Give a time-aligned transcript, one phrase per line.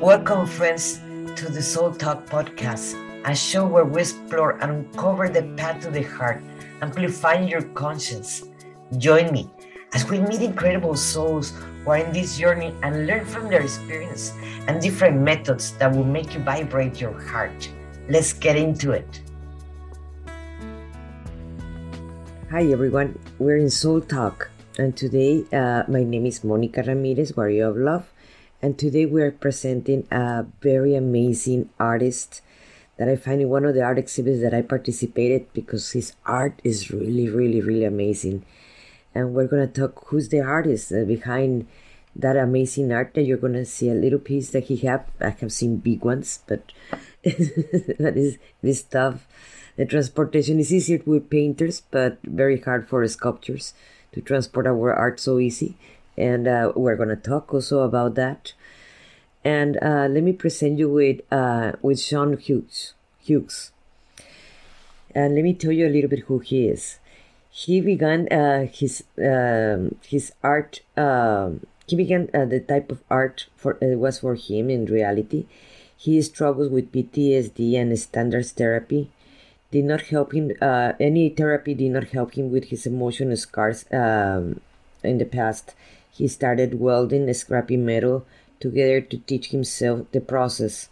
[0.00, 1.00] Welcome, friends,
[1.34, 2.94] to the Soul Talk podcast,
[3.26, 6.40] a show where we explore and uncover the path to the heart,
[6.80, 8.46] amplifying your conscience.
[8.98, 9.50] Join me
[9.94, 11.50] as we meet incredible souls
[11.82, 14.30] who are in this journey and learn from their experience
[14.68, 17.68] and different methods that will make you vibrate your heart.
[18.08, 19.20] Let's get into it.
[22.52, 23.18] Hi, everyone.
[23.40, 28.12] We're in Soul Talk, and today uh, my name is Monica Ramirez, Warrior of Love,
[28.60, 32.42] and today we're presenting a very amazing artist
[32.96, 36.60] that I find in one of the art exhibits that I participated because his art
[36.64, 38.44] is really, really, really amazing.
[39.14, 41.66] And we're gonna talk who's the artist behind
[42.16, 45.06] that amazing art that you're gonna see a little piece that he have.
[45.20, 46.72] I have seen big ones, but
[47.22, 49.26] that is this stuff
[49.78, 53.74] the transportation is easier with painters, but very hard for sculptures
[54.10, 55.76] to transport our art so easy.
[56.18, 58.52] And uh, we're gonna talk also about that.
[59.44, 62.94] And uh, let me present you with uh, with Sean Hughes.
[63.20, 63.72] Hughes.
[65.14, 66.98] And let me tell you a little bit who he is.
[67.50, 70.80] He began uh, his um, his art.
[70.96, 75.46] Um, he began uh, the type of art for it was for him in reality.
[75.96, 79.10] He struggles with PTSD and standards therapy
[79.70, 80.52] did not help him.
[80.60, 84.60] Uh, any therapy did not help him with his emotional scars um,
[85.02, 85.74] in the past.
[86.18, 88.26] He started welding scrappy metal
[88.58, 90.88] together to teach himself the process.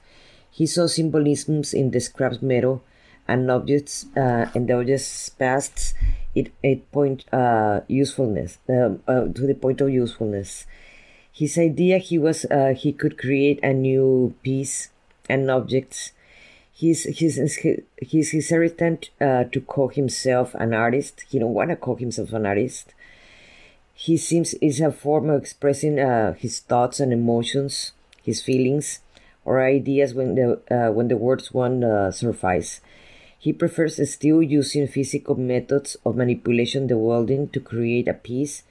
[0.49, 2.85] He saw symbolisms in the scrap metal
[3.27, 5.95] and objects uh, and objects past
[6.33, 10.65] it, it point uh, usefulness um, uh, to the point of usefulness.
[11.33, 14.91] His idea he was uh, he could create a new piece
[15.29, 16.13] and objects
[16.73, 17.35] he's he's
[18.01, 21.25] he's he's hesitant uh, to call himself an artist.
[21.29, 22.95] He don't want to call himself an artist.
[23.98, 27.92] He seems is a form of expressing uh, his thoughts and emotions,
[28.23, 29.01] his feelings,
[29.45, 32.80] or ideas when the uh, when the words won't uh, suffice.
[33.39, 38.64] He prefers still using physical methods of manipulation the welding to create a piece,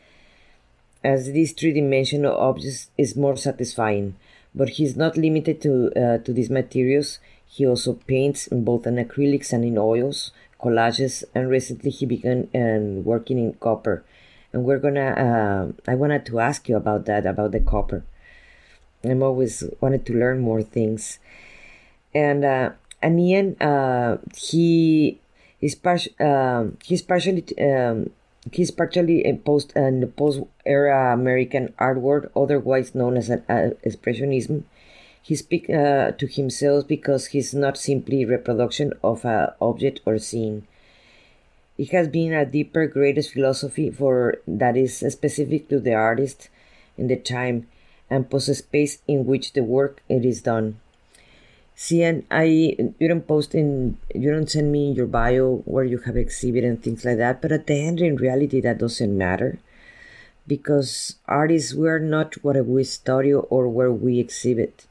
[1.03, 4.15] as this three-dimensional object is more satisfying.
[4.53, 7.19] But he's not limited to uh, to these materials
[7.55, 12.49] he also paints in both in acrylics and in oils, collages, and recently he began
[12.53, 14.03] um, working in copper.
[14.55, 18.05] And we're gonna, uh, I wanted to ask you about that, about the copper.
[19.03, 21.19] I'm always wanted to learn more things.
[22.13, 22.69] And, uh,
[23.01, 25.19] and uh, he
[25.59, 28.11] is par- uh, he's partially, um,
[28.49, 33.71] he's partially in post in the post-era American art world, otherwise known as an uh,
[33.85, 34.63] expressionism
[35.21, 40.65] he speaks uh, to himself because he's not simply reproduction of an object or scene.
[41.77, 46.49] It has been a deeper, greatest philosophy for that is specific to the artist
[46.97, 47.67] in the time
[48.09, 50.79] and post space in which the work it is done.
[51.75, 52.45] See, and I
[52.99, 56.81] you don't post in you don't send me your bio where you have exhibit and
[56.81, 59.59] things like that, but at the end, in reality, that doesn't matter
[60.47, 64.85] because artists we are not what we study or where we exhibit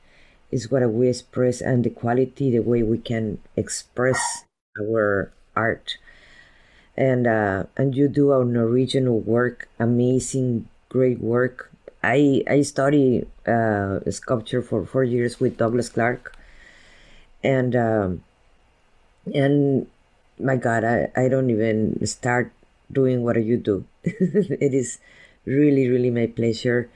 [0.50, 4.44] is what we express and the quality, the way we can express
[4.78, 5.97] our art.
[6.97, 11.71] And uh, and you do an original work, amazing, great work.
[12.03, 16.37] I I study uh, sculpture for four years with Douglas Clark,
[17.43, 18.22] and um,
[19.34, 19.88] and
[20.38, 22.53] my God, I, I don't even start
[22.93, 23.84] doing what you do.
[24.05, 24.99] it is
[25.44, 26.88] really really my pleasure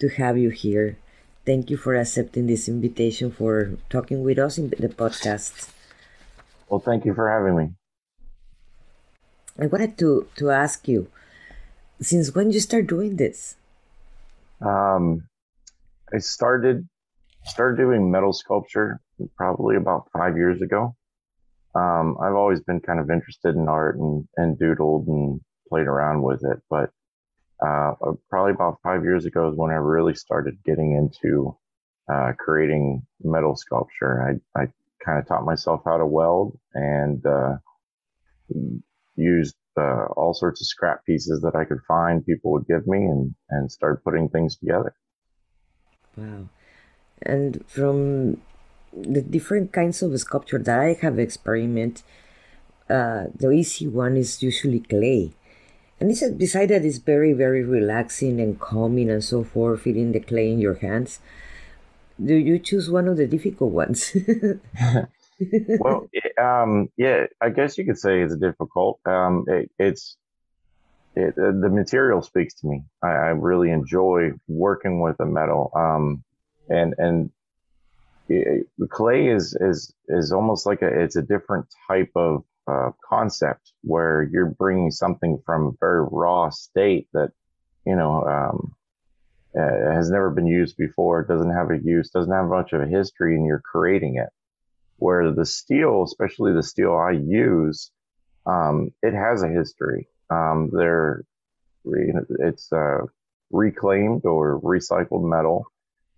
[0.00, 0.96] to have you here
[1.44, 5.70] Thank you for accepting this invitation for talking with us in the podcast.
[6.68, 7.81] Well, thank you for having me.
[9.62, 11.06] I wanted to, to ask you,
[12.00, 13.54] since when you start doing this?
[14.60, 15.28] Um,
[16.12, 16.88] I started
[17.44, 19.00] started doing metal sculpture
[19.36, 20.96] probably about five years ago.
[21.76, 26.22] Um, I've always been kind of interested in art and, and doodled and played around
[26.22, 26.90] with it, but
[27.64, 31.56] uh, uh, probably about five years ago is when I really started getting into
[32.12, 34.40] uh, creating metal sculpture.
[34.56, 34.66] I, I
[35.04, 37.56] kind of taught myself how to weld and uh,
[39.16, 42.98] used uh, all sorts of scrap pieces that I could find people would give me
[42.98, 44.94] and, and start putting things together.
[46.16, 46.48] Wow.
[47.22, 48.40] And from
[48.92, 52.02] the different kinds of sculpture that I have experimented,
[52.90, 55.32] uh, the easy one is usually clay
[56.02, 60.18] and said, beside that, it's very, very relaxing and calming and so forth, feeling the
[60.18, 61.20] clay in your hands.
[62.20, 64.16] Do you choose one of the difficult ones?
[65.80, 66.08] well,
[66.40, 69.00] um, yeah, I guess you could say it's difficult.
[69.06, 70.16] Um, it, it's
[71.14, 72.84] it, the material speaks to me.
[73.02, 76.24] I, I, really enjoy working with the metal, um,
[76.70, 77.30] and and
[78.88, 84.22] clay is is is almost like a it's a different type of uh, concept where
[84.22, 87.30] you're bringing something from a very raw state that
[87.84, 88.74] you know um,
[89.58, 92.86] uh, has never been used before, doesn't have a use, doesn't have much of a
[92.86, 94.30] history, and you're creating it.
[95.06, 97.90] Where the steel, especially the steel I use,
[98.46, 100.08] um, it has a history.
[100.30, 101.24] Um, there,
[101.84, 103.00] it's uh,
[103.50, 105.66] reclaimed or recycled metal.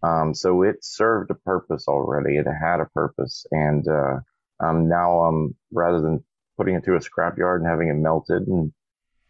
[0.02, 2.36] Um, so it served a purpose already.
[2.36, 4.16] It had a purpose, and uh,
[4.60, 6.22] um, now um, rather than
[6.58, 8.72] putting it to a scrapyard and having it melted and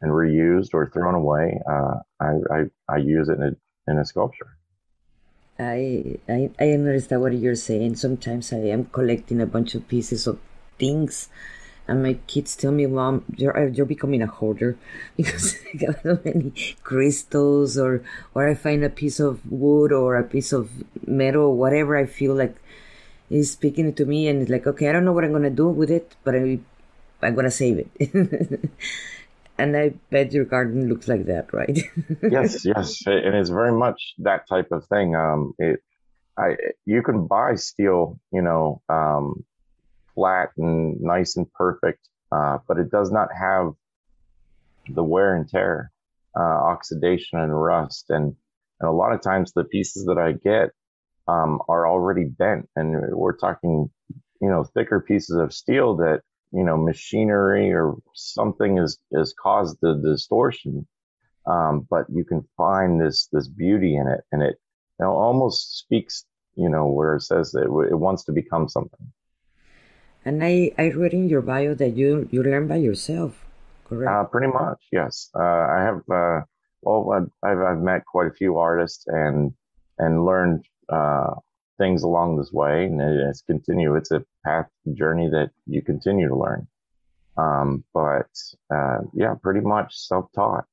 [0.01, 4.05] and reused or thrown away, uh, I, I, I use it in a, in a
[4.05, 4.54] sculpture.
[5.59, 7.97] I, I I understand what you're saying.
[7.97, 10.39] Sometimes I am collecting a bunch of pieces of
[10.79, 11.29] things
[11.87, 14.77] and my kids tell me, "Mom, you're uh, you're becoming a hoarder
[15.17, 16.53] because I got so many
[16.83, 18.03] crystals, or
[18.35, 20.71] or I find a piece of wood or a piece of
[21.07, 22.57] metal, whatever I feel like
[23.31, 25.69] is speaking to me, and it's like, okay, I don't know what I'm gonna do
[25.69, 26.59] with it, but I
[27.23, 28.71] I'm gonna save it."
[29.59, 31.79] and I bet your garden looks like that, right?
[32.23, 35.15] yes, yes, and it's very much that type of thing.
[35.15, 35.81] Um, it,
[36.37, 39.45] I, you can buy steel, you know, um,
[40.15, 43.73] flat and nice and perfect, uh, but it does not have
[44.89, 45.93] the wear and tear,
[46.37, 48.07] uh, oxidation and rust.
[48.09, 48.35] And,
[48.81, 50.71] and a lot of times the pieces that I get
[51.29, 53.89] um, are already bent, and we're talking,
[54.41, 56.23] you know, thicker pieces of steel that
[56.55, 60.87] you know machinery or something has has caused the distortion.
[61.47, 64.57] Um, but you can find this this beauty in it, and it
[64.99, 66.25] you know, almost speaks,
[66.57, 69.13] you know, where it says that it, it wants to become something.
[70.25, 73.45] And I, I read in your bio that you, you learn by yourself,
[73.85, 74.11] correct?
[74.11, 75.31] Uh, pretty much, yes.
[75.35, 76.41] Uh, I have, uh,
[76.83, 79.53] well, I've, I've met quite a few artists and,
[79.99, 81.35] and learned, uh,
[81.79, 82.87] things along this way.
[82.87, 83.97] And it's continue.
[83.97, 86.67] It's a path journey that you continue to learn.
[87.37, 88.31] Um, but,
[88.73, 90.67] uh, yeah, pretty much self-taught.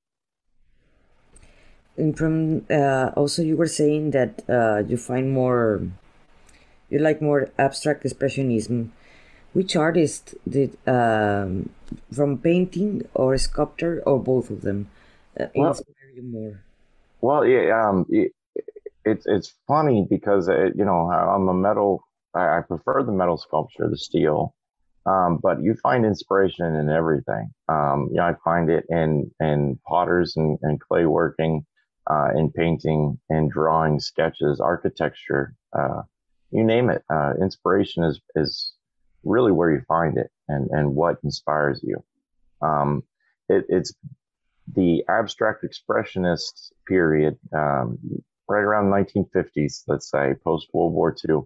[1.98, 4.44] And from, uh, also you were saying that,
[4.88, 5.82] you find more,
[6.90, 8.92] you like more abstract expressionism
[9.54, 11.70] which artist did um,
[12.14, 14.90] from painting or sculptor or both of them
[15.40, 16.64] uh, well, inspire you more?
[17.20, 18.32] Well, yeah, um, it,
[19.06, 22.04] it's it's funny because it, uh, you know I'm a metal.
[22.34, 24.56] I, I, prefer the metal sculpture, the steel,
[25.06, 27.52] um, but you find inspiration in everything.
[27.68, 31.66] Um, you know, I find it in in potters and, and clay working,
[32.10, 35.56] uh, in painting and drawing, sketches, architecture.
[35.78, 36.04] Uh,
[36.52, 37.04] you name it.
[37.10, 38.74] Uh, inspiration is is
[39.24, 42.04] really where you find it and, and what inspires you.
[42.62, 43.04] Um,
[43.50, 43.94] it, it's
[44.74, 47.98] the abstract expressionist period, um,
[48.52, 51.42] right around 1950s, let's say, post World War II,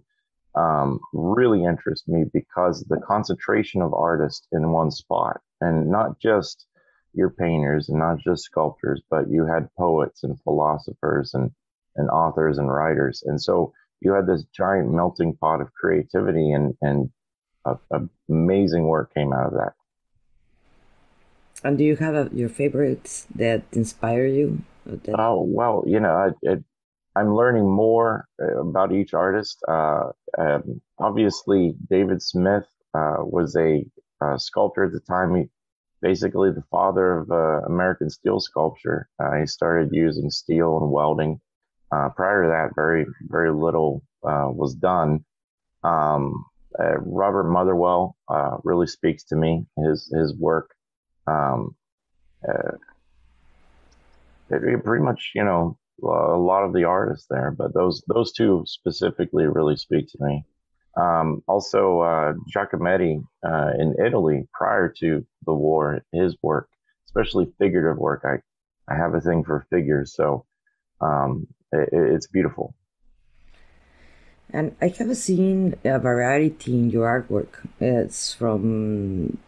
[0.56, 6.66] um, really interests me because the concentration of artists in one spot, and not just
[7.14, 11.50] your painters and not just sculptors, but you had poets and philosophers and,
[11.96, 13.22] and authors and writers.
[13.24, 17.10] And so you had this giant melting pot of creativity and, and
[18.28, 19.72] amazing work came out of that.
[21.64, 24.62] And do you have a, your favorites that inspire you?
[24.84, 25.18] That...
[25.18, 26.56] Oh well, you know, I,
[27.20, 29.58] am learning more uh, about each artist.
[29.68, 33.84] Uh, um, obviously, David Smith uh, was a,
[34.22, 35.34] a, sculptor at the time.
[35.34, 35.44] He
[36.02, 39.08] basically the father of uh, American steel sculpture.
[39.18, 41.40] Uh, he started using steel and welding.
[41.92, 45.24] Uh, prior to that, very very little was done.
[45.84, 46.44] Um,
[46.78, 49.64] uh, Robert Motherwell uh, really speaks to me.
[49.78, 50.74] His his work,
[51.26, 51.74] um,
[52.46, 52.76] uh,
[54.50, 58.32] it, it pretty much you know a lot of the artists there, but those those
[58.32, 60.44] two specifically really speak to me.
[60.96, 66.68] Um, also, uh, Giacometti uh, in Italy prior to the war, his work,
[67.06, 68.40] especially figurative work, I
[68.92, 70.44] I have a thing for figures, so
[71.00, 72.74] um, it, it's beautiful.
[74.50, 77.66] And I have seen a variety in your artwork.
[77.80, 79.38] It's from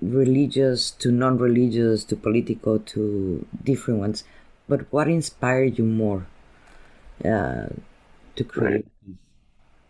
[0.00, 4.24] religious to non religious to political to different ones.
[4.68, 6.26] But what inspired you more
[7.24, 7.66] uh,
[8.36, 8.86] to create?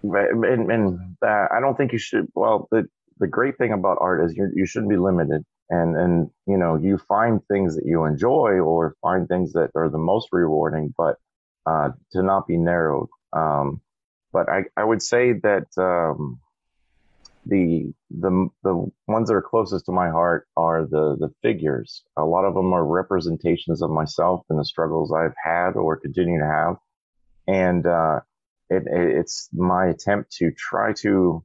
[0.02, 0.30] Right.
[0.30, 2.28] And, and I don't think you should.
[2.34, 2.86] Well, the,
[3.18, 5.44] the great thing about art is you you shouldn't be limited.
[5.68, 9.88] And, and, you know, you find things that you enjoy or find things that are
[9.88, 11.16] the most rewarding, but
[11.66, 13.08] uh, to not be narrowed.
[13.32, 13.80] Um,
[14.32, 16.38] but I, I would say that um,
[17.46, 22.02] the the the ones that are closest to my heart are the the figures.
[22.16, 26.40] A lot of them are representations of myself and the struggles I've had or continue
[26.40, 26.76] to have,
[27.46, 28.20] and uh,
[28.68, 31.44] it, it, it's my attempt to try to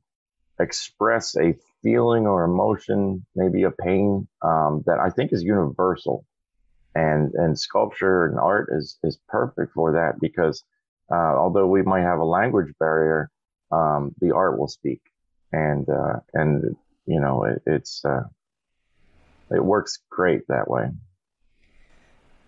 [0.60, 6.26] express a feeling or emotion, maybe a pain um, that I think is universal.
[6.94, 10.64] And and sculpture and art is is perfect for that because
[11.12, 13.30] uh, although we might have a language barrier,
[13.72, 15.02] um, the art will speak,
[15.52, 18.24] and uh, and you know it, it's uh,
[19.50, 20.90] it works great that way.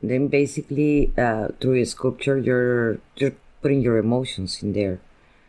[0.02, 5.00] Then basically, uh, through your sculpture, you're you're putting your emotions in there.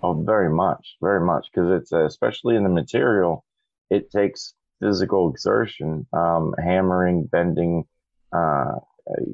[0.02, 3.44] Oh, very much, very much, because it's uh, especially in the material,
[3.90, 7.84] it takes physical exertion, um, hammering, bending,
[8.32, 8.74] uh,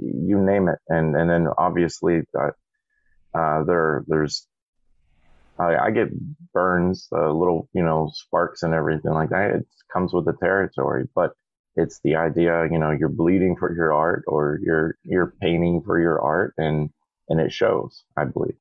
[0.00, 2.50] you name it, and and then obviously uh,
[3.36, 4.46] uh there there's
[5.60, 6.08] I, I, get
[6.52, 9.50] burns, uh, little you know sparks and everything like that.
[9.56, 11.32] It comes with the territory, but
[11.76, 16.00] it's the idea you know you're bleeding for your art or you're you're painting for
[16.00, 16.90] your art, and
[17.28, 18.04] and it shows.
[18.16, 18.56] I believe.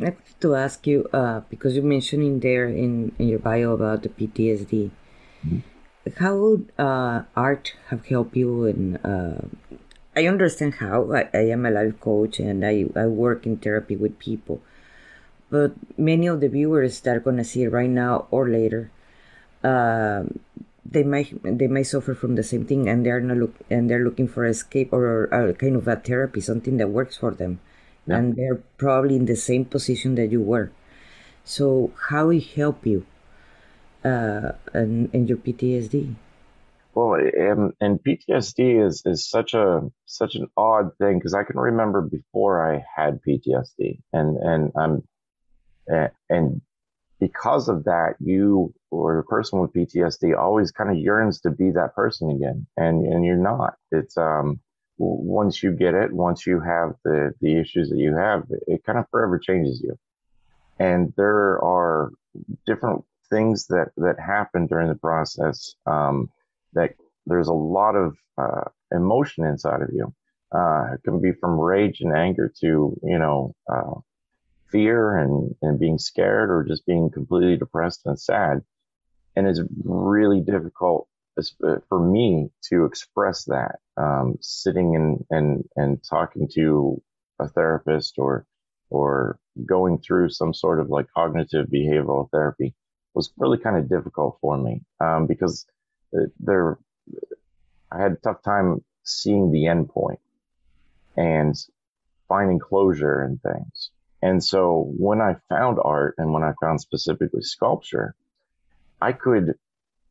[0.00, 3.72] I have to ask you uh, because you mentioned in there in, in your bio
[3.72, 4.90] about the PTSD.
[5.46, 5.58] Mm-hmm.
[6.18, 8.66] How would uh, art have helped you?
[8.66, 9.46] And uh,
[10.16, 11.12] I understand how.
[11.12, 14.62] I, I, am a life coach and I, I work in therapy with people.
[15.54, 18.90] But many of the viewers that are gonna see it right now or later,
[19.62, 20.40] um,
[20.94, 21.30] they might
[21.60, 24.42] they might suffer from the same thing, and they're not look and they're looking for
[24.44, 27.60] escape or a kind of a therapy, something that works for them
[28.06, 28.16] yeah.
[28.16, 30.70] and they're probably in the same position that you were.
[31.44, 33.06] So how it help you
[34.04, 36.14] uh, in, in your PTSD?
[36.94, 41.58] Well, and, and PTSD is, is such a such an odd thing because I can
[41.58, 45.02] remember before I had PTSD, and and I'm
[46.28, 46.60] and
[47.20, 51.70] because of that, you or a person with PTSD always kind of yearns to be
[51.72, 53.74] that person again, and and you're not.
[53.90, 54.60] It's um
[54.98, 58.98] once you get it, once you have the, the issues that you have, it kind
[58.98, 59.98] of forever changes you.
[60.78, 62.10] And there are
[62.66, 66.30] different things that, that happen during the process um,
[66.74, 66.94] that
[67.26, 70.12] there's a lot of uh, emotion inside of you.
[70.54, 73.94] Uh, it can be from rage and anger to, you know, uh,
[74.74, 78.60] fear and, and being scared or just being completely depressed and sad.
[79.36, 81.06] And it's really difficult
[81.38, 87.00] uh, for me to express that, um, sitting and, and, and talking to
[87.38, 88.46] a therapist or,
[88.90, 92.74] or going through some sort of like cognitive behavioral therapy
[93.14, 95.66] was really kind of difficult for me, um, because
[96.40, 96.78] there,
[97.92, 100.18] I had a tough time seeing the end point
[101.16, 101.54] and
[102.28, 103.90] finding closure and things.
[104.24, 108.16] And so when I found art and when I found specifically sculpture,
[109.00, 109.54] I could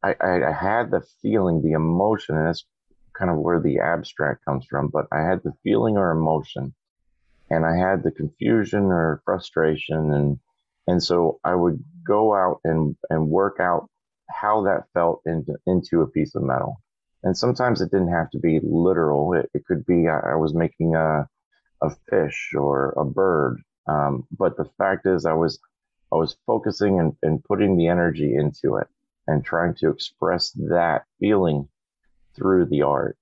[0.04, 2.66] I, I, had the feeling, the emotion, and that's
[3.18, 6.76] kind of where the abstract comes from, but I had the feeling or emotion
[7.50, 10.40] and I had the confusion or frustration and
[10.88, 13.90] and so I would go out and, and work out
[14.30, 16.82] how that felt into, into a piece of metal.
[17.24, 19.34] And sometimes it didn't have to be literal.
[19.34, 21.26] It, it could be I, I, was making a,
[21.82, 23.62] a fish or a bird.
[23.88, 25.60] Um, but the fact is I was
[26.12, 28.88] I was focusing and, and putting the energy into it
[29.28, 31.68] and trying to express that feeling
[32.36, 33.18] through the art.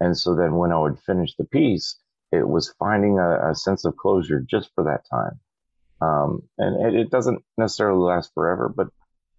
[0.00, 1.96] And so then when I would finish the piece,
[2.32, 5.40] it was finding a, a sense of closure just for that time.
[6.00, 8.88] Um, and it, it, doesn't necessarily last forever, but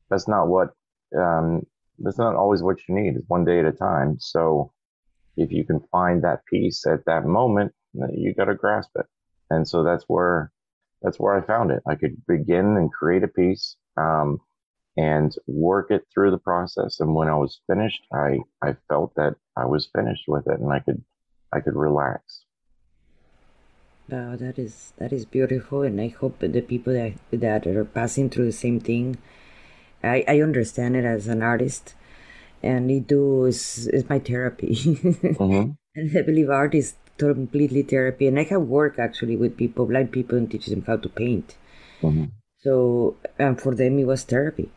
[0.09, 0.73] that's not what,
[1.15, 1.65] um,
[1.99, 3.15] that's not always what you need.
[3.15, 4.17] It's one day at a time.
[4.19, 4.71] So
[5.37, 9.05] if you can find that piece at that moment, you got to grasp it.
[9.49, 10.51] And so that's where,
[11.05, 11.81] that's where I found it.
[11.87, 13.77] I could begin and create a piece.
[13.95, 14.41] Um,
[14.97, 16.99] and work it through the process.
[16.99, 20.71] And when I was finished, I, I felt that I was finished with it and
[20.71, 21.03] I could,
[21.53, 22.45] I could relax.
[24.09, 27.83] Wow, that is that is beautiful, and I hope that the people that that are
[27.83, 29.17] passing through the same thing,
[30.03, 31.95] I, I understand it as an artist,
[32.61, 35.71] and it do is is my therapy, mm-hmm.
[35.95, 38.27] and I believe art is completely therapy.
[38.27, 41.55] And I have worked actually with people, blind people, and teach them how to paint.
[42.01, 42.25] Mm-hmm.
[42.59, 44.69] So, and for them, it was therapy.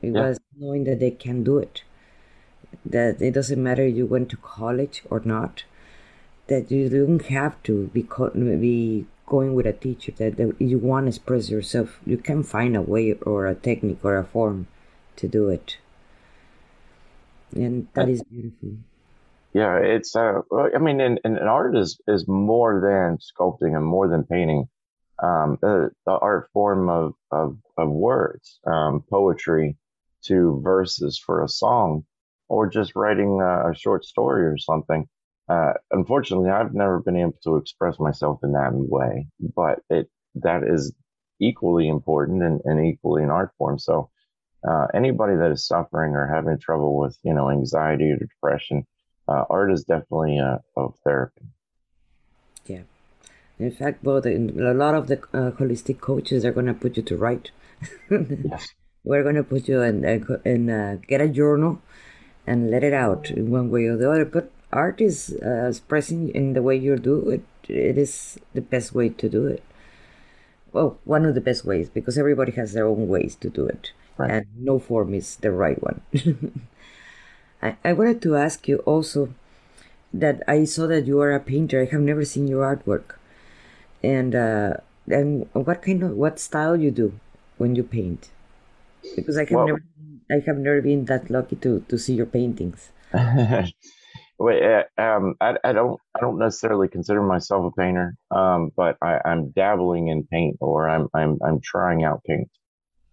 [0.00, 0.28] It yeah.
[0.28, 1.82] was knowing that they can do it.
[2.84, 5.64] That it doesn't matter you went to college or not.
[6.48, 10.12] That you don't have to be be going with a teacher.
[10.12, 14.04] That, that you want to express yourself, you can find a way or a technique
[14.04, 14.66] or a form
[15.16, 15.78] to do it.
[17.54, 18.78] And that is beautiful.
[19.54, 20.40] Yeah, it's uh,
[20.74, 24.68] I mean, and, and art is is more than sculpting and more than painting.
[25.22, 29.76] Um, the, the art form of of, of words, um, poetry,
[30.24, 32.04] to verses for a song
[32.48, 35.06] or just writing a, a short story or something.
[35.48, 40.64] Uh, unfortunately, I've never been able to express myself in that way, but it that
[40.64, 40.92] is
[41.40, 43.78] equally important and, and equally an art form.
[43.78, 44.10] So
[44.68, 48.86] uh, anybody that is suffering or having trouble with you know anxiety or depression,
[49.28, 51.46] uh, art is definitely a, a therapy.
[52.66, 52.82] Yeah,
[53.58, 57.02] in fact, both a lot of the uh, holistic coaches are going to put you
[57.02, 57.50] to write.
[58.10, 58.74] yes.
[59.04, 61.82] We're going to put you in and uh, get a journal
[62.46, 64.24] and let it out in one way or the other.
[64.24, 67.44] But art is uh, expressing in the way you do it.
[67.68, 69.62] It is the best way to do it.
[70.72, 73.92] Well, one of the best ways because everybody has their own ways to do it
[74.16, 74.30] right.
[74.30, 76.00] and no form is the right one.
[77.64, 79.32] I, I wanted to ask you also
[80.12, 81.80] that I saw that you are a painter.
[81.80, 83.16] I have never seen your artwork,
[84.02, 84.74] and uh,
[85.08, 87.18] and what kind of what style you do
[87.56, 88.30] when you paint?
[89.16, 89.82] Because I have well, never
[90.30, 92.90] I have never been that lucky to to see your paintings.
[94.38, 98.98] Wait, uh, um, I, I don't I don't necessarily consider myself a painter, um, but
[99.00, 102.50] I, I'm dabbling in paint, or I'm I'm I'm trying out paint.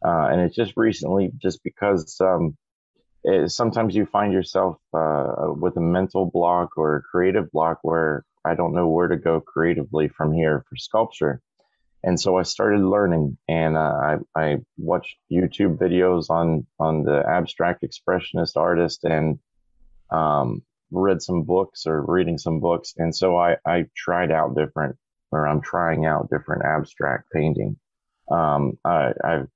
[0.04, 2.58] Uh, and it's just recently, just because um,
[3.24, 8.24] it, sometimes you find yourself uh, with a mental block or a creative block where
[8.46, 11.42] I don't know where to go creatively from here for sculpture.
[12.04, 17.24] And so I started learning, and uh, I, I watched YouTube videos on on the
[17.28, 19.38] abstract expressionist artist, and
[20.10, 22.94] um, read some books or reading some books.
[22.98, 24.98] And so I, I tried out different,
[25.32, 27.78] or I'm trying out different abstract painting.
[28.32, 29.48] Um, I, I've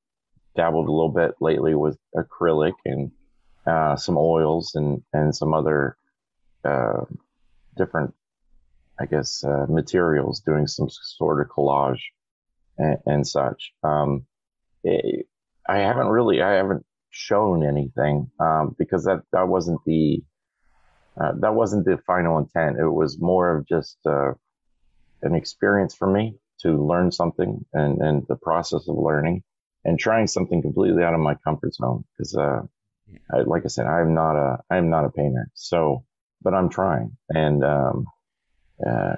[0.55, 3.11] dabbled a little bit lately with acrylic and
[3.67, 5.97] uh, some oils and and some other
[6.63, 7.05] uh,
[7.77, 8.13] different,
[8.99, 12.01] I guess, uh, materials, doing some sort of collage
[12.77, 13.73] and, and such.
[13.83, 14.25] Um,
[14.83, 15.27] it,
[15.67, 20.23] I haven't really, I haven't shown anything um, because that that wasn't the
[21.19, 22.77] uh, that wasn't the final intent.
[22.79, 24.33] It was more of just uh,
[25.21, 29.43] an experience for me to learn something and and the process of learning
[29.85, 32.61] and trying something completely out of my comfort zone because uh,
[33.31, 35.49] I, like I said, I'm not a I'm not a painter.
[35.53, 36.03] So,
[36.41, 38.05] but I'm trying, and um,
[38.85, 39.15] uh,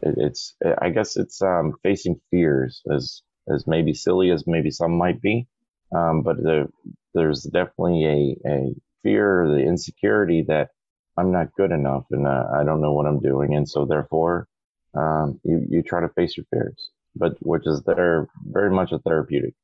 [0.00, 4.96] it, it's I guess it's um, facing fears as as maybe silly as maybe some
[4.96, 5.46] might be,
[5.94, 6.68] um, but the,
[7.14, 10.68] there's definitely a a fear, the insecurity that
[11.16, 14.48] I'm not good enough and uh, I don't know what I'm doing, and so therefore,
[14.94, 18.98] um, you you try to face your fears, but which is there very much a
[18.98, 19.54] therapeutic.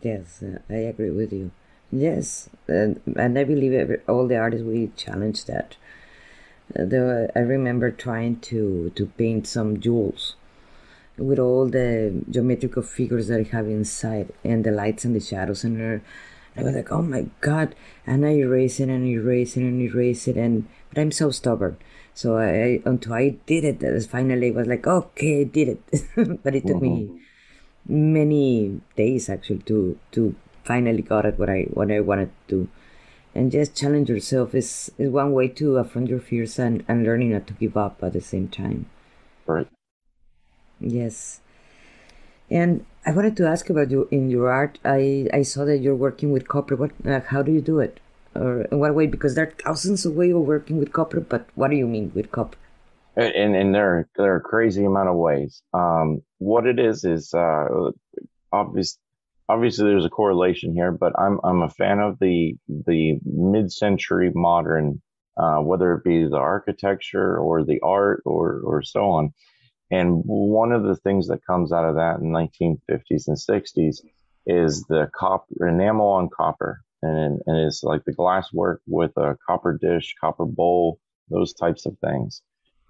[0.00, 1.50] Yes, I agree with you.
[1.92, 5.76] Yes, and, and I believe every, all the artists we challenge that.
[6.74, 10.36] Uh, the, I remember trying to, to paint some jewels
[11.18, 15.64] with all the geometrical figures that I have inside and the lights and the shadows
[15.64, 16.02] and her.
[16.56, 17.74] I was like, oh my god!
[18.06, 21.78] And I erase it and erase it and erase it, and but I'm so stubborn.
[22.12, 26.42] So I until I did it, finally I was like, okay, I did it.
[26.42, 27.16] but it took mm-hmm.
[27.16, 27.20] me
[27.86, 32.68] many days actually to to finally got it what I what I wanted to
[33.34, 37.32] And just challenge yourself is, is one way to affront your fears and, and learning
[37.32, 38.86] not to give up at the same time.
[39.46, 39.68] Right.
[40.80, 41.40] Yes.
[42.50, 44.78] And I wanted to ask about you in your art.
[44.84, 46.76] I, I saw that you're working with copper.
[46.76, 46.92] What?
[47.06, 48.00] Uh, how do you do it?
[48.34, 49.06] Or in what way?
[49.06, 51.20] Because there are thousands of ways of working with copper.
[51.20, 52.58] But what do you mean with copper?
[53.16, 55.62] and and there there are crazy amount of ways.
[55.74, 57.66] Um, what it is is uh,
[58.52, 58.98] obvious.
[59.52, 65.02] Obviously, there's a correlation here, but I'm I'm a fan of the the mid-century modern,
[65.36, 69.34] uh, whether it be the architecture or the art or or so on.
[69.90, 73.96] And one of the things that comes out of that in 1950s and 60s
[74.46, 79.36] is the copper enamel on copper, and and it's like the glass work with a
[79.46, 82.40] copper dish, copper bowl, those types of things.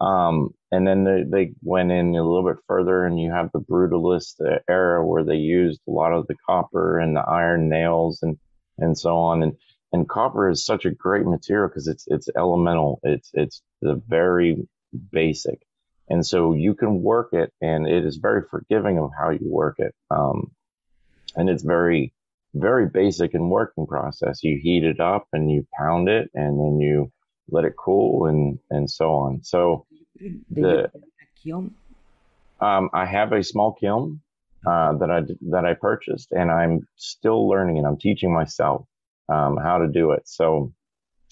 [0.03, 3.61] Um, and then they, they went in a little bit further, and you have the
[3.61, 8.37] brutalist era where they used a lot of the copper and the iron nails and
[8.79, 9.45] and so on.
[9.45, 9.53] And
[9.93, 12.99] and copper is such a great material because it's it's elemental.
[13.05, 14.57] It's it's the very
[15.13, 15.63] basic,
[16.09, 19.77] and so you can work it, and it is very forgiving of how you work
[19.79, 19.95] it.
[20.11, 20.51] Um,
[21.37, 22.13] and it's very
[22.55, 24.43] very basic in working process.
[24.43, 27.13] You heat it up and you pound it, and then you
[27.49, 29.45] let it cool and and so on.
[29.45, 29.87] So
[30.51, 30.91] the
[31.43, 31.75] kiln?
[32.61, 34.21] Um, I have a small kiln
[34.67, 38.87] uh, that I that I purchased, and I'm still learning, and I'm teaching myself
[39.29, 40.23] um, how to do it.
[40.27, 40.73] So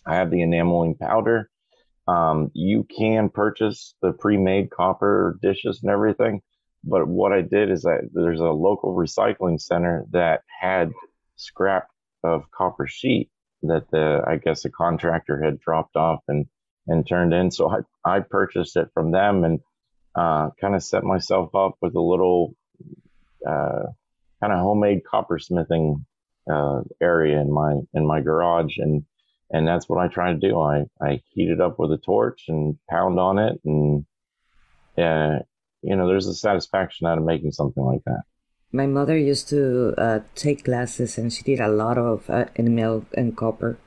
[0.07, 1.51] I have the enameling powder.
[2.09, 6.41] Um, you can purchase the pre-made copper dishes and everything,
[6.83, 10.91] but what I did is that there's a local recycling center that had
[11.37, 11.87] scrap
[12.25, 13.31] of copper sheet
[13.63, 16.47] that the I guess the contractor had dropped off and
[16.87, 17.51] and turned in.
[17.51, 19.61] So I, I purchased it from them and
[20.15, 22.55] uh, kind of set myself up with a little
[23.47, 23.85] uh,
[24.41, 26.05] kind of homemade coppersmithing
[26.51, 29.05] uh, area in my in my garage, and
[29.51, 30.61] and that's what I try to do.
[30.61, 34.05] I I heat it up with a torch and pound on it, and
[34.99, 35.41] uh,
[35.83, 38.23] you know, there's a satisfaction out of making something like that.
[38.73, 43.05] My mother used to uh, take classes, and she did a lot of uh, enamel
[43.15, 43.79] and copper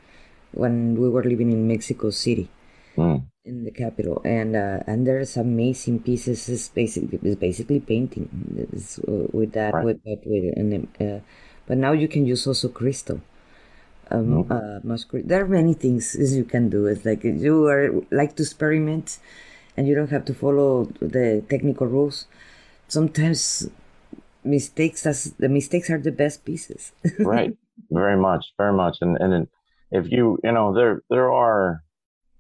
[0.52, 2.50] when we were living in Mexico City,
[2.98, 3.24] mm.
[3.46, 4.22] In the capital.
[4.24, 6.50] And uh, and there's amazing pieces.
[6.50, 8.30] It's basically it's basically painting
[8.72, 9.86] it's, uh, with that right.
[9.86, 11.20] with that with and uh,
[11.68, 13.22] but now you can use also crystal.
[14.12, 15.28] Um, mm.
[15.28, 16.86] there are many things you can do.
[16.88, 19.18] It's like you are like to experiment,
[19.78, 22.28] and you don't have to follow the technical rules.
[22.88, 23.70] Sometimes
[24.44, 26.92] mistakes as the mistakes are the best pieces.
[27.20, 27.56] right.
[27.90, 28.46] Very much.
[28.58, 28.98] Very much.
[29.02, 29.48] And and
[29.90, 31.82] if you you know there there are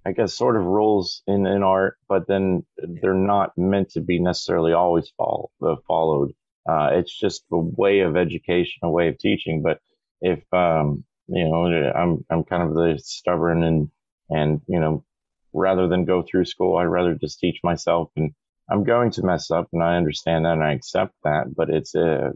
[0.05, 4.19] I guess sort of rules in, in art, but then they're not meant to be
[4.19, 6.33] necessarily always follow, uh, followed.
[6.69, 9.61] Uh, it's just a way of education, a way of teaching.
[9.61, 9.79] But
[10.21, 13.89] if um, you know, I'm I'm kind of the stubborn and
[14.29, 15.05] and you know,
[15.53, 18.11] rather than go through school, I'd rather just teach myself.
[18.15, 18.33] And
[18.69, 21.53] I'm going to mess up, and I understand that, and I accept that.
[21.55, 22.31] But it's a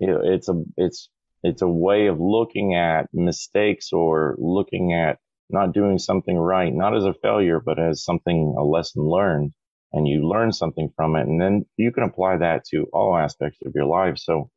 [0.00, 1.10] you know, it's a it's
[1.44, 5.18] it's a way of looking at mistakes or looking at
[5.50, 9.52] not doing something right, not as a failure, but as something, a lesson learned.
[9.92, 11.26] And you learn something from it.
[11.26, 14.18] And then you can apply that to all aspects of your life.
[14.18, 14.50] So,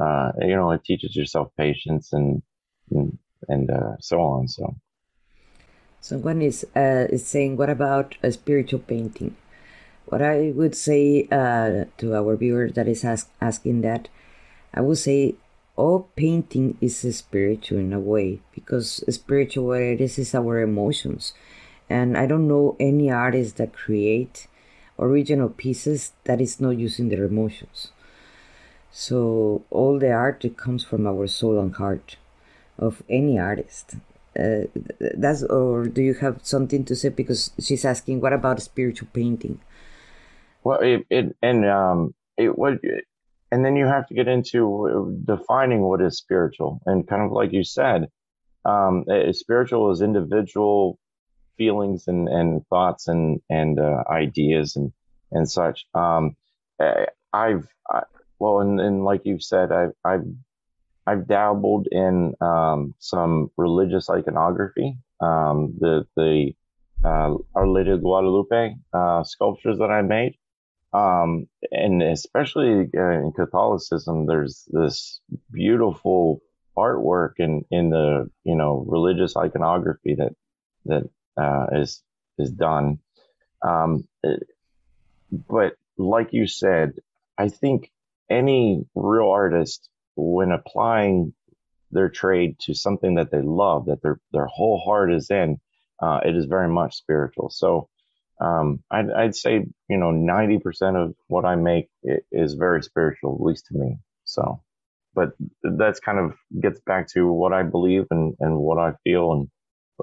[0.00, 2.42] uh, you know, it teaches yourself patience and,
[2.92, 4.46] and, and uh, so on.
[4.46, 4.76] So,
[6.00, 9.36] someone is, uh, is saying, what about a spiritual painting?
[10.06, 14.08] What I would say uh, to our viewer that is ask, asking that,
[14.72, 15.34] I would say
[15.78, 21.32] all painting is spiritual in a way because spiritual what it is our emotions.
[21.88, 24.46] And i don't know any artist that create
[24.98, 27.92] original pieces that is not using their emotions.
[28.90, 32.16] So all the art it comes from our soul and heart
[32.78, 33.96] of any artist
[34.38, 34.64] uh,
[35.00, 37.08] that's or do you have something to say?
[37.08, 39.60] Because she's asking what about spiritual painting?
[40.64, 42.80] Well it, it and um it what
[43.50, 46.80] and then you have to get into uh, defining what is spiritual.
[46.86, 48.08] And kind of like you said
[48.64, 50.98] um, spiritual is individual
[51.56, 54.92] feelings and, and thoughts and and uh, ideas and
[55.32, 55.86] and such.
[55.94, 56.36] Um,
[57.32, 58.02] i've I,
[58.38, 60.24] well and, and like you've said i've i've
[61.06, 66.52] i've dabbled in um, some religious iconography um, the the
[67.04, 70.36] uh, Our Lady of Guadalupe uh, sculptures that I made
[70.92, 75.20] um, and especially uh, in Catholicism, there's this
[75.50, 76.40] beautiful
[76.76, 80.32] artwork in in the you know religious iconography that
[80.86, 82.02] that uh, is
[82.38, 83.00] is done.
[83.62, 84.44] Um, it,
[85.30, 86.94] but like you said,
[87.36, 87.90] I think
[88.30, 91.34] any real artist, when applying
[91.90, 95.60] their trade to something that they love, that their their whole heart is in,
[96.00, 97.50] uh, it is very much spiritual.
[97.50, 97.88] So
[98.40, 101.88] um, I'd, I'd say you know 90% of what i make
[102.32, 104.62] is very spiritual at least to me so
[105.14, 109.32] but that's kind of gets back to what i believe and, and what i feel
[109.32, 109.48] and,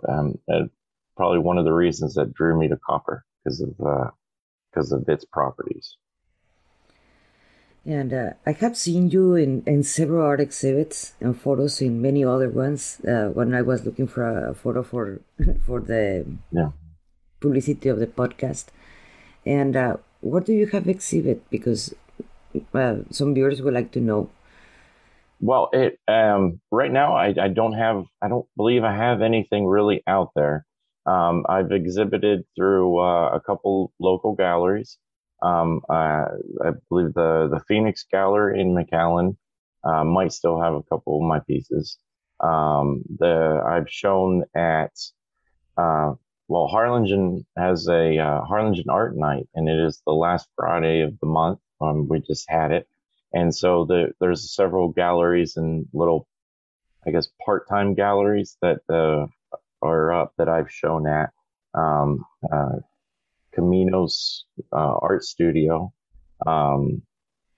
[0.09, 0.69] um, and
[1.15, 3.77] probably one of the reasons that drew me to copper because of
[4.71, 5.95] because uh, of its properties
[7.87, 12.25] and uh, I have seen you in, in several art exhibits and photos in many
[12.25, 12.99] other ones.
[13.07, 15.21] Uh, when I was looking for a photo for
[15.67, 16.69] for the yeah
[17.45, 18.65] publicity of the podcast.
[19.45, 21.47] And uh, what do you have exhibit?
[21.49, 21.93] Because
[22.73, 24.29] uh, some viewers would like to know.
[25.39, 29.67] Well, it um, right now I, I don't have I don't believe I have anything
[29.67, 30.65] really out there.
[31.05, 34.97] Um, I've exhibited through uh, a couple local galleries.
[35.43, 36.25] Um, I
[36.89, 39.35] believe the the Phoenix Gallery in McAllen
[39.83, 41.97] uh, might still have a couple of my pieces.
[42.39, 44.93] Um, the I've shown at
[45.77, 46.13] uh,
[46.47, 51.19] well, Harlingen has a uh, Harlingen Art Night, and it is the last Friday of
[51.19, 51.59] the month.
[51.81, 52.87] Um, we just had it,
[53.33, 56.27] and so the, there's several galleries and little,
[57.05, 59.27] I guess, part-time galleries that uh,
[59.81, 61.31] are up that I've shown at.
[61.73, 62.77] Um, uh,
[63.53, 65.93] Camino's uh, Art Studio.
[66.45, 67.01] Um,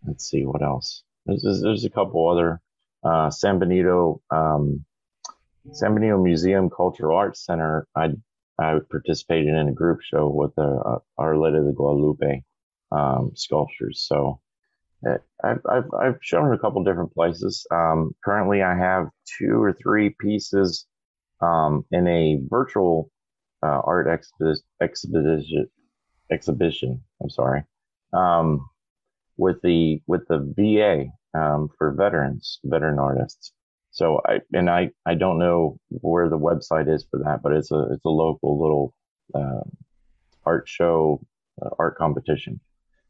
[0.06, 1.04] let's see what else.
[1.26, 2.62] There's, there's a couple other
[3.04, 4.86] uh, San Benito um,
[5.74, 7.88] San Benito Museum Cultural Arts Center.
[7.96, 8.14] I
[8.60, 12.44] I participated in a group show with the uh, Our Lady de Guadalupe
[12.92, 14.06] um, sculptures.
[14.08, 14.40] So
[15.08, 17.66] uh, I've, I've, I've shown a couple different places.
[17.72, 20.88] Um, currently, I have two or three pieces
[21.42, 23.12] um, in a virtual
[23.64, 25.68] uh, art exhi- exhibition.
[26.32, 27.02] Exhibition.
[27.22, 27.64] I'm sorry.
[28.14, 28.68] Um,
[29.38, 31.06] with the with the VA
[31.40, 33.54] um, for veterans, veteran artists.
[33.98, 37.72] So I and I I don't know where the website is for that, but it's
[37.72, 38.94] a it's a local little
[39.34, 39.64] uh,
[40.46, 41.20] art show,
[41.60, 42.60] uh, art competition.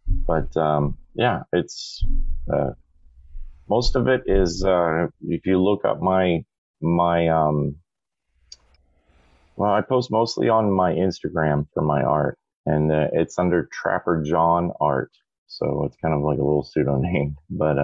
[0.07, 2.05] But um, yeah, it's
[2.49, 2.69] uh,
[3.67, 6.45] most of it is uh, if you look up my
[6.79, 7.75] my um,
[9.57, 14.23] well, I post mostly on my Instagram for my art, and uh, it's under Trapper
[14.23, 15.11] John Art.
[15.47, 17.77] So it's kind of like a little pseudonym, but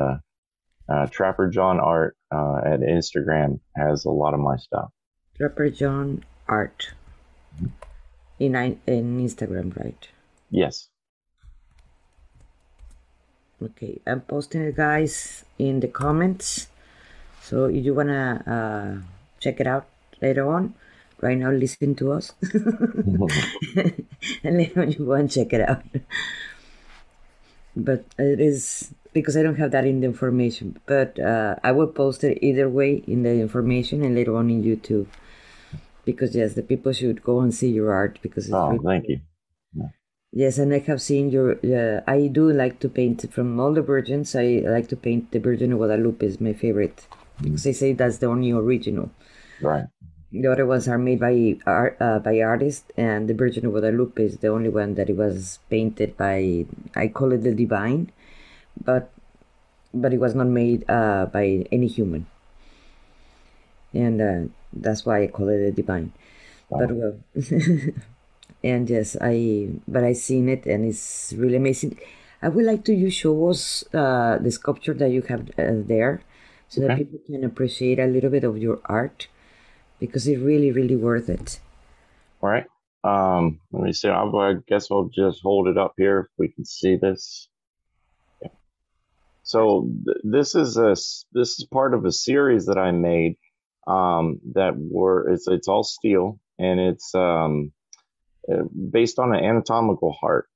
[0.93, 4.93] uh, Trapper John Art uh, at Instagram has a lot of my stuff.
[5.38, 6.93] Trapper John Art
[8.38, 8.53] in
[8.86, 10.08] in Instagram, right?
[10.51, 10.89] Yes.
[13.62, 16.67] Okay, I'm posting it, guys, in the comments.
[17.41, 18.91] So if you wanna uh,
[19.39, 19.88] check it out
[20.21, 20.75] later on,
[21.21, 22.34] right now listen to us,
[24.43, 25.82] and later on you go and check it out.
[27.75, 30.80] but it is because I don't have that in the information.
[30.86, 34.63] But uh, I will post it either way in the information and later on in
[34.63, 35.08] YouTube.
[36.06, 38.52] Because yes, the people should go and see your art because.
[38.52, 39.19] oh, really thank you.
[39.73, 39.88] Yeah.
[40.36, 41.60] Yes, and I have seen your.
[41.63, 44.36] Uh, I do like to paint from all the virgins.
[44.36, 47.08] I like to paint the Virgin of Guadalupe is my favorite
[47.41, 49.12] because they say that's the only original.
[49.62, 49.86] Right.
[50.32, 54.26] The other ones are made by art uh, by artists, and the Virgin of Guadalupe
[54.26, 56.65] is the only one that it was painted by.
[56.95, 58.12] I call it the divine,
[58.81, 59.12] but
[59.93, 62.25] but it was not made uh, by any human,
[63.93, 66.13] and uh, that's why I call it the divine.
[66.69, 66.79] Wow.
[66.79, 67.15] But well,
[68.63, 71.99] and yes, I but I seen it, and it's really amazing.
[72.41, 76.21] I would like to you show us uh, the sculpture that you have uh, there,
[76.67, 76.88] so okay.
[76.88, 79.27] that people can appreciate a little bit of your art,
[79.99, 81.59] because it's really really worth it.
[82.41, 82.65] All right.
[83.03, 84.09] Um, let me see.
[84.09, 87.49] I guess I'll just hold it up here if we can see this.
[89.53, 90.95] So th- this is a
[91.31, 93.37] this is part of a series that I made
[93.85, 97.71] um, that were it's it's all steel and it's um,
[98.51, 100.47] uh, based on an anatomical heart.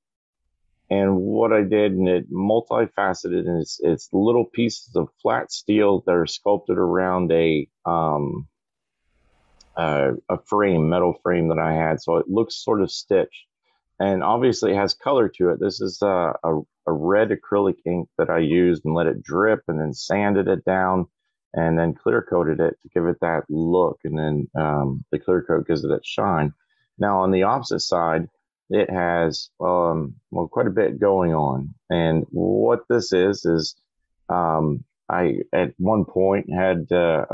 [0.90, 6.02] And what I did, and it multifaceted, and it's it's little pieces of flat steel
[6.06, 8.48] that are sculpted around a um,
[9.76, 13.46] uh, a frame, metal frame that I had, so it looks sort of stitched
[14.00, 15.60] and obviously it has color to it.
[15.60, 19.62] This is a, a, a, red acrylic ink that I used and let it drip
[19.68, 21.06] and then sanded it down
[21.52, 23.98] and then clear coated it to give it that look.
[24.04, 26.52] And then um, the clear coat gives it that shine.
[26.98, 28.28] Now on the opposite side,
[28.70, 31.74] it has um, well quite a bit going on.
[31.90, 33.74] And what this is is
[34.28, 37.26] um, I at one point had uh,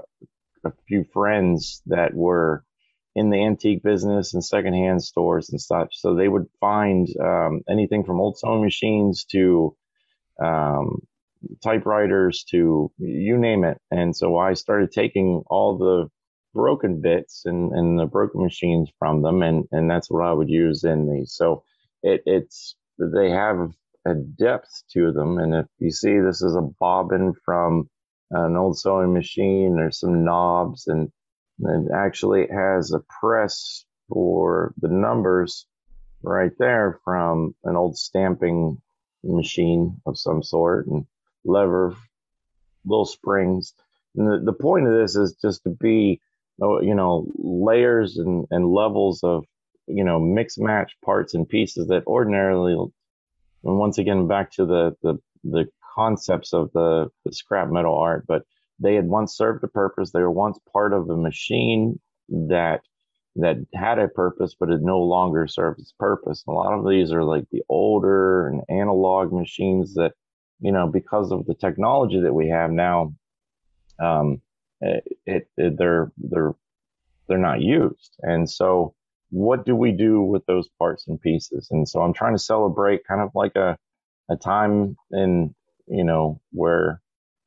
[0.64, 2.64] a few friends that were
[3.14, 6.00] in the antique business and secondhand stores and such.
[6.00, 9.76] So they would find um, anything from old sewing machines to
[10.42, 11.00] um,
[11.62, 13.78] typewriters to you name it.
[13.90, 16.08] And so I started taking all the
[16.54, 20.48] broken bits and, and the broken machines from them, and, and that's what I would
[20.48, 21.34] use in these.
[21.34, 21.64] So
[22.02, 23.70] it, it's they have
[24.06, 25.38] a depth to them.
[25.38, 27.88] And if you see, this is a bobbin from
[28.30, 29.76] an old sewing machine.
[29.76, 31.10] There's some knobs and
[31.60, 35.66] it actually has a press for the numbers
[36.22, 38.80] right there from an old stamping
[39.22, 41.06] machine of some sort and
[41.44, 41.94] lever,
[42.84, 43.74] little springs.
[44.16, 46.20] And the, the point of this is just to be,
[46.60, 49.44] oh, you know, layers and, and levels of,
[49.86, 52.90] you know, mix match parts and pieces that ordinarily, and
[53.78, 58.42] once again, back to the, the, the concepts of the, the scrap metal art, but
[58.78, 60.10] they had once served a purpose.
[60.10, 62.82] They were once part of a machine that
[63.36, 66.44] that had a purpose, but it no longer serves its purpose.
[66.46, 70.12] A lot of these are like the older and analog machines that,
[70.60, 73.12] you know, because of the technology that we have now,
[74.00, 74.40] um,
[74.80, 76.54] it, it, it they're they're
[77.28, 78.16] they're not used.
[78.22, 78.94] And so,
[79.30, 81.68] what do we do with those parts and pieces?
[81.70, 83.76] And so, I'm trying to celebrate kind of like a
[84.30, 85.54] a time in
[85.86, 87.00] you know where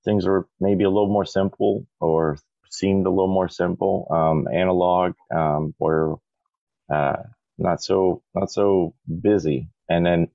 [0.07, 2.37] things were maybe a little more simple or
[2.69, 6.15] seemed a little more simple, um, analog, um, were
[6.93, 7.17] uh,
[7.57, 9.69] not so not so busy.
[9.89, 10.29] And then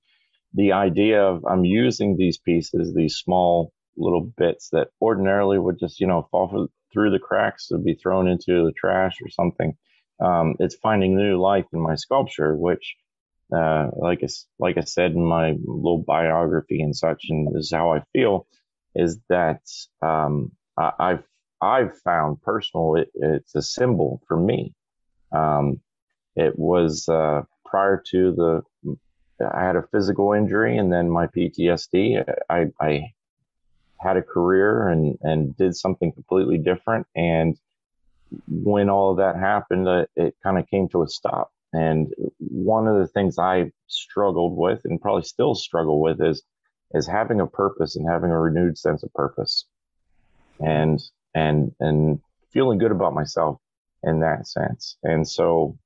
[0.53, 5.99] the idea of I'm using these pieces, these small little bits that ordinarily would just
[5.99, 9.73] you know fall through the cracks to be thrown into the trash or something.
[10.23, 12.95] Um, it's finding new life in my sculpture, which,
[13.55, 14.27] uh, like I,
[14.59, 18.45] like I said in my little biography and such, and this is how I feel
[18.95, 19.61] is that
[20.01, 21.23] um, I, have
[21.61, 24.73] I've found personal it, it's a symbol for me.
[25.31, 25.79] Um,
[26.35, 28.61] it was uh, prior to the
[29.41, 32.23] I had a physical injury and then my PTSD.
[32.49, 33.13] I, I
[33.99, 37.07] had a career and and did something completely different.
[37.15, 37.57] And
[38.47, 41.51] when all of that happened, uh, it kind of came to a stop.
[41.71, 46.43] And one of the things I struggled with, and probably still struggle with, is
[46.93, 49.65] is having a purpose and having a renewed sense of purpose,
[50.59, 51.01] and
[51.33, 52.19] and and
[52.51, 53.57] feeling good about myself
[54.03, 54.97] in that sense.
[55.03, 55.77] And so,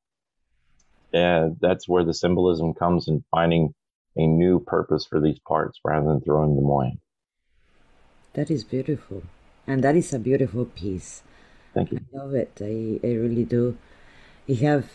[1.13, 3.73] uh, that's where the symbolism comes in finding
[4.15, 6.97] a new purpose for these parts rather than throwing them away.
[8.33, 9.23] That is beautiful,
[9.65, 11.23] and that is a beautiful piece.
[11.73, 11.99] Thank you.
[12.13, 12.51] I love it.
[12.61, 13.77] I, I really do.
[14.47, 14.89] You have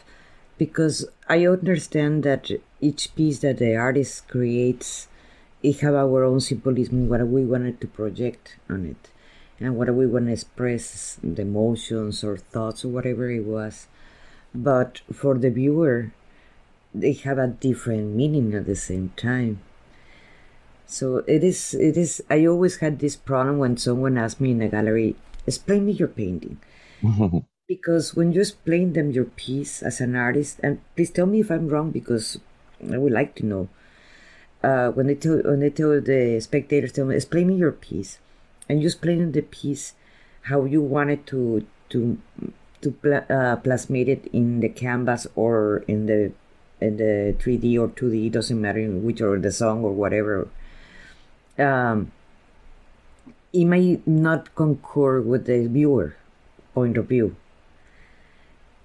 [0.58, 5.08] because I understand that each piece that the artist creates,
[5.62, 9.10] it have our own symbolism, what we wanted to project on it,
[9.60, 13.86] and what we want to express, the emotions or thoughts or whatever it was.
[14.54, 16.12] But for the viewer,
[16.94, 19.60] they have a different meaning at the same time.
[20.86, 21.72] So it is.
[21.72, 22.22] It is.
[22.28, 26.08] I always had this problem when someone asked me in a gallery, "Explain me your
[26.08, 26.58] painting."
[27.66, 31.50] because when you explain them your piece as an artist, and please tell me if
[31.50, 32.38] I'm wrong because
[32.84, 33.68] I would like to know.
[34.62, 38.18] Uh, when they tell when they tell the spectators, tell me explain me your piece,
[38.68, 39.94] and you explain the piece
[40.42, 42.18] how you wanted to to
[42.80, 46.32] to pla- uh, plasmate it in the canvas or in the
[46.80, 50.48] in the 3D or 2D, doesn't matter which or the song or whatever.
[51.58, 52.10] Um,
[53.52, 56.16] it may not concur with the viewer
[56.74, 57.36] point of view.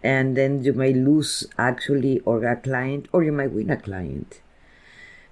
[0.03, 4.41] And then you may lose actually or a client or you might win a client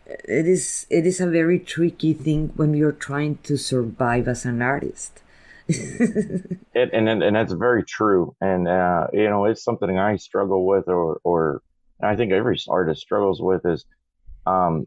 [0.05, 4.61] it is it is a very tricky thing when you're trying to survive as an
[4.61, 5.21] artist.
[6.77, 8.35] It, and, and that's very true.
[8.41, 11.61] And uh, you know it's something i struggle with or or
[12.03, 13.85] i think every artist struggles with is
[14.45, 14.85] um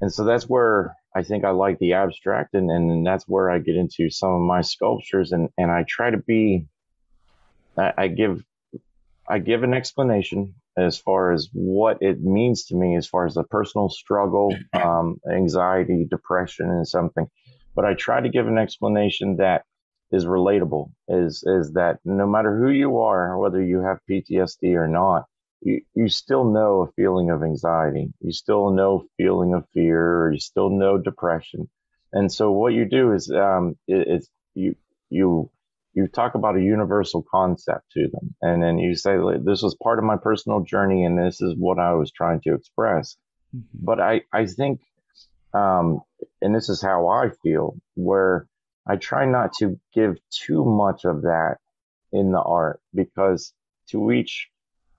[0.00, 3.58] and so that's where i think i like the abstract and and that's where i
[3.58, 6.66] get into some of my sculptures and and i try to be
[7.78, 8.42] I, I give
[9.28, 13.36] I give an explanation as far as what it means to me, as far as
[13.36, 17.26] a personal struggle, um, anxiety, depression, and something.
[17.74, 19.64] But I try to give an explanation that
[20.12, 20.90] is relatable.
[21.08, 25.24] Is is that no matter who you are, whether you have PTSD or not,
[25.60, 28.12] you, you still know a feeling of anxiety.
[28.20, 31.68] You still know feeling of fear, or you still know depression.
[32.12, 34.76] And so what you do is um, it, it's you
[35.10, 35.50] you
[35.96, 39.98] you talk about a universal concept to them and then you say this was part
[39.98, 43.16] of my personal journey and this is what i was trying to express.
[43.54, 43.84] Mm-hmm.
[43.84, 44.80] but i i think
[45.54, 46.00] um
[46.40, 48.46] and this is how i feel where
[48.86, 51.56] i try not to give too much of that
[52.12, 53.52] in the art because
[53.88, 54.48] to each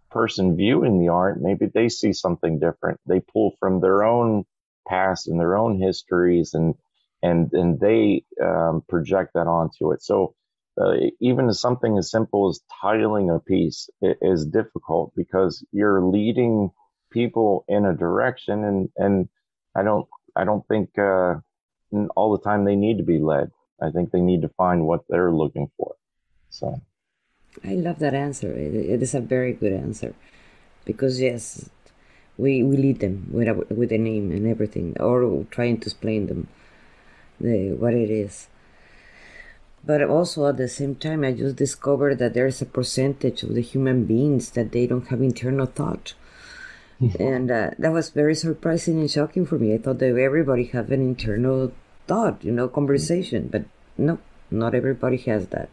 [0.09, 2.99] person viewing the art maybe they see something different.
[3.05, 4.45] They pull from their own
[4.87, 6.75] past and their own histories and
[7.21, 10.01] and and they um, project that onto it.
[10.01, 10.35] So
[10.79, 16.69] uh, even something as simple as titling a piece is difficult because you're leading
[17.11, 19.29] people in a direction and and
[19.75, 21.35] I don't I don't think uh,
[22.15, 23.51] all the time they need to be led.
[23.81, 25.95] I think they need to find what they're looking for.
[26.49, 26.81] So
[27.63, 28.51] I love that answer.
[28.53, 30.13] it, is a very good answer
[30.85, 31.69] because yes,
[32.37, 36.27] we we lead them with a, with a name and everything, or trying to explain
[36.27, 36.47] them
[37.39, 38.47] the what it is.
[39.85, 43.61] But also at the same time, I just discovered that there's a percentage of the
[43.61, 46.13] human beings that they don't have internal thought.
[47.19, 49.73] and uh, that was very surprising and shocking for me.
[49.73, 51.71] I thought that everybody have an internal
[52.07, 53.65] thought, you know, conversation, but
[53.97, 55.69] no, not everybody has that.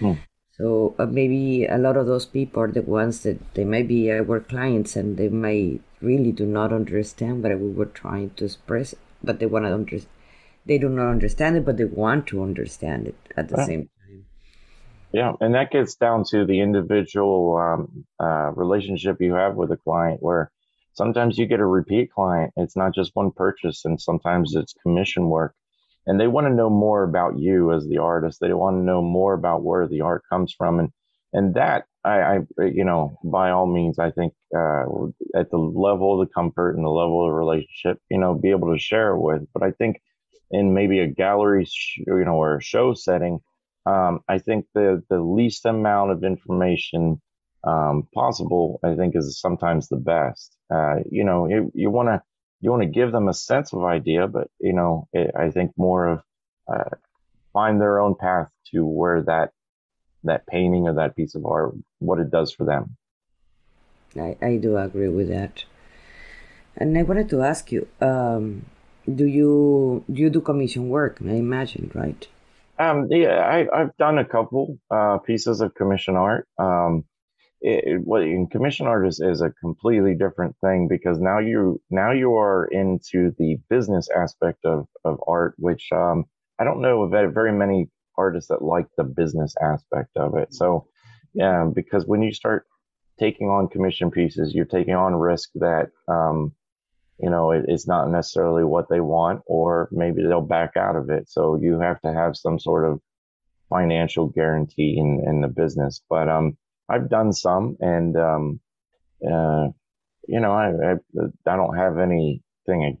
[0.00, 0.18] Mm.
[0.56, 4.10] So uh, maybe a lot of those people are the ones that they might be
[4.10, 8.94] our clients and they might really do not understand what we were trying to express,
[9.22, 10.12] but they want to understand
[10.66, 13.66] they do not understand it, but they want to understand it at the yeah.
[13.66, 14.24] same time.
[15.12, 19.76] Yeah, and that gets down to the individual um, uh, relationship you have with a
[19.76, 20.50] client, where
[20.92, 22.52] sometimes you get a repeat client.
[22.56, 25.54] It's not just one purchase, and sometimes it's commission work.
[26.06, 28.38] And they want to know more about you as the artist.
[28.40, 30.90] They want to know more about where the art comes from, and
[31.32, 34.84] and that I, I you know, by all means, I think uh,
[35.34, 38.50] at the level of the comfort and the level of the relationship, you know, be
[38.50, 39.46] able to share it with.
[39.52, 40.00] But I think
[40.50, 43.40] in maybe a gallery, sh- you know, or a show setting,
[43.86, 47.20] um, I think the the least amount of information
[47.64, 50.56] um, possible, I think, is sometimes the best.
[50.72, 52.22] Uh, you know, it, you want to
[52.60, 55.72] you want to give them a sense of idea, but you know, it, I think
[55.76, 56.22] more of
[56.72, 56.96] uh,
[57.52, 59.50] find their own path to where that
[60.24, 62.96] that painting or that piece of art, what it does for them.
[64.16, 65.64] I, I do agree with that.
[66.76, 68.66] And I wanted to ask you, um,
[69.14, 71.18] do you you do commission work?
[71.24, 72.26] I imagine, right?
[72.78, 76.46] Um, yeah, I, have done a couple uh, pieces of commission art.
[76.58, 77.04] Um,
[77.60, 82.66] it, commission art is, is a completely different thing because now you now you are
[82.66, 86.24] into the business aspect of of art, which um,
[86.58, 90.54] I don't know of very many artists that like the business aspect of it.
[90.54, 90.86] So,
[91.34, 92.66] yeah, because when you start
[93.18, 96.52] taking on commission pieces, you're taking on risk that um,
[97.18, 101.10] you know it, it's not necessarily what they want, or maybe they'll back out of
[101.10, 101.28] it.
[101.28, 103.00] So you have to have some sort of
[103.70, 106.02] financial guarantee in in the business.
[106.08, 106.56] But um,
[106.88, 108.60] I've done some, and um,
[109.26, 109.68] uh,
[110.26, 110.92] you know, I, I,
[111.46, 112.42] I don't have anything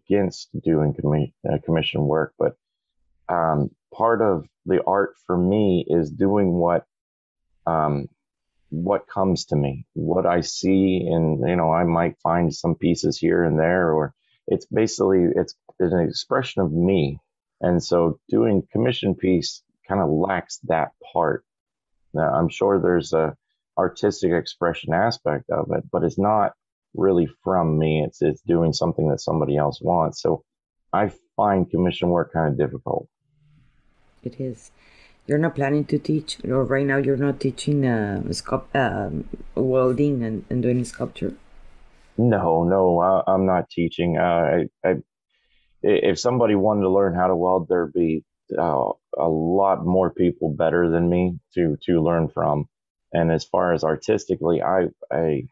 [0.08, 2.56] against doing commi- uh, commission work, but
[3.28, 6.86] um, part of the art for me is doing what
[7.66, 8.08] um,
[8.70, 13.18] what comes to me, what I see, and you know, I might find some pieces
[13.18, 14.14] here and there, or
[14.46, 17.18] it's basically it's, it's an expression of me,
[17.60, 21.44] and so doing commission piece kind of lacks that part.
[22.12, 23.36] Now, I'm sure there's a
[23.76, 26.52] artistic expression aspect of it, but it's not
[26.94, 28.02] really from me.
[28.02, 30.20] It's it's doing something that somebody else wants.
[30.20, 30.42] So
[30.92, 33.08] I find commission work kind of difficult.
[34.22, 34.70] It is.
[35.28, 39.10] You're not planning to teach, or right now you're not teaching uh, sculpt, uh,
[39.54, 41.34] welding and, and doing sculpture.
[42.16, 44.16] No, no, I, am not teaching.
[44.16, 44.94] Uh, I, I,
[45.82, 48.24] if somebody wanted to learn how to weld, there'd be
[48.58, 52.66] uh, a lot more people better than me to to learn from.
[53.12, 55.42] And as far as artistically, I, I,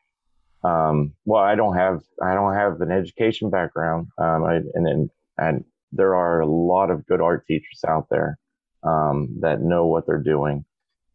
[0.65, 4.09] um, well, I don't have, I don't have an education background.
[4.19, 8.39] Um, I, and then, and there are a lot of good art teachers out there,
[8.87, 10.65] um, that know what they're doing.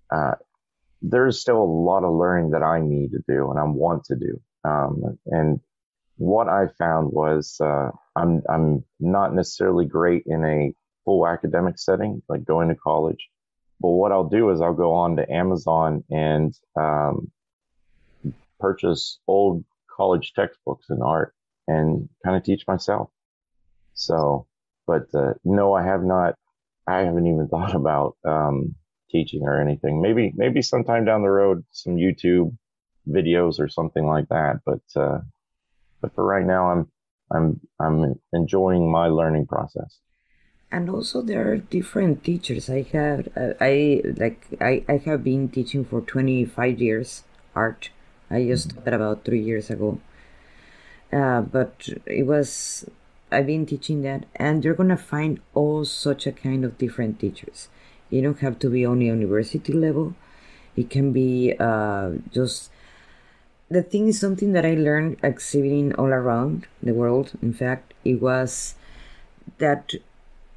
[0.10, 0.34] Uh,
[1.02, 4.16] there's still a lot of learning that I need to do and I want to
[4.16, 4.42] do.
[4.64, 5.60] Um, and
[6.18, 10.74] what I found was, uh, I'm, I'm not necessarily great in a
[11.06, 13.30] full academic setting, like going to college.
[13.80, 17.32] But what I'll do is I'll go on to Amazon and um,
[18.60, 19.64] purchase old
[19.96, 21.34] college textbooks in art
[21.68, 23.10] and kind of teach myself.
[23.94, 24.46] So,
[24.86, 26.36] but uh, no, I have not.
[26.92, 28.76] I haven't even thought about um,
[29.10, 30.02] teaching or anything.
[30.02, 32.56] Maybe, maybe sometime down the road, some YouTube
[33.08, 34.60] videos or something like that.
[34.66, 35.20] But, uh,
[36.02, 36.92] but for right now, I'm,
[37.32, 40.00] I'm, I'm enjoying my learning process
[40.72, 45.50] and also there are different teachers i have uh, i like I, I have been
[45.50, 47.24] teaching for 25 years
[47.56, 47.90] art
[48.30, 48.82] i just mm-hmm.
[48.82, 50.00] started about three years ago
[51.12, 52.90] uh, but it was
[53.32, 57.70] i've been teaching that and you're gonna find all such a kind of different teachers.
[58.10, 60.16] You don't have to be on the university level.
[60.76, 62.70] It can be uh, just
[63.70, 67.32] the thing is something that i learned exhibiting all around the world.
[67.42, 68.76] In fact it was
[69.58, 69.94] that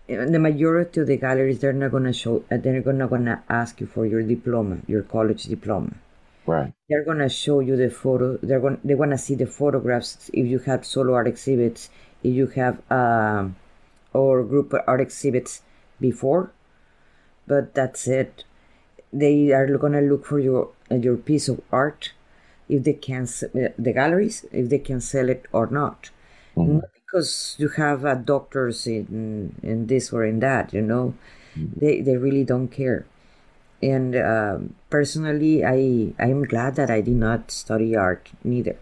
[0.06, 3.40] the majority of the galleries they're not going to show uh, they're not going to
[3.48, 5.92] ask you for your diploma your college diploma.
[6.46, 6.74] Right.
[6.90, 10.30] They're going to show you the photo they're gonna they want to see the photographs
[10.32, 11.88] if you have solo art exhibits
[12.24, 13.48] you have uh,
[14.12, 15.62] or group art exhibits
[16.00, 16.52] before
[17.46, 18.44] but that's it.
[19.12, 22.12] They are to look for your uh, your piece of art
[22.68, 26.10] if they can uh, the galleries if they can sell it or not.
[26.56, 26.80] Mm-hmm.
[26.94, 31.14] Because you have uh, doctors in in this or in that you know?
[31.56, 31.80] Mm-hmm.
[31.80, 33.06] they they really don't care.
[33.82, 34.58] And uh,
[34.88, 38.76] personally i i'm glad that i did not study art neither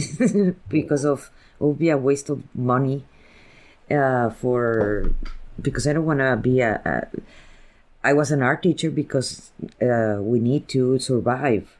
[0.68, 1.30] because of
[1.60, 3.04] it would be a waste of money
[3.90, 5.10] uh, for
[5.60, 7.20] because i don't want to be a, a
[8.04, 9.50] I was an art teacher because
[9.82, 11.76] uh, we need to survive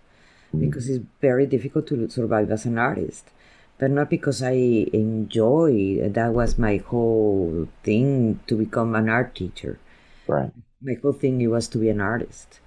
[0.49, 0.67] mm-hmm.
[0.67, 3.31] because it's very difficult to survive as an artist
[3.79, 6.11] but not because I enjoy.
[6.11, 9.79] That was my whole thing to become an art teacher.
[10.27, 10.51] Right.
[10.83, 12.61] My whole thing it was to be an artist,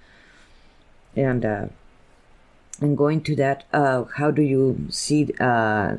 [1.14, 1.66] and uh,
[2.82, 5.96] and going to that, uh, how do you see uh,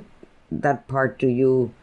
[0.52, 1.20] that part?
[1.20, 1.74] Do you?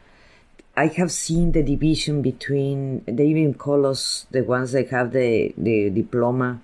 [0.76, 3.05] I have seen the division between.
[3.07, 6.61] They even call us the ones that have the the diploma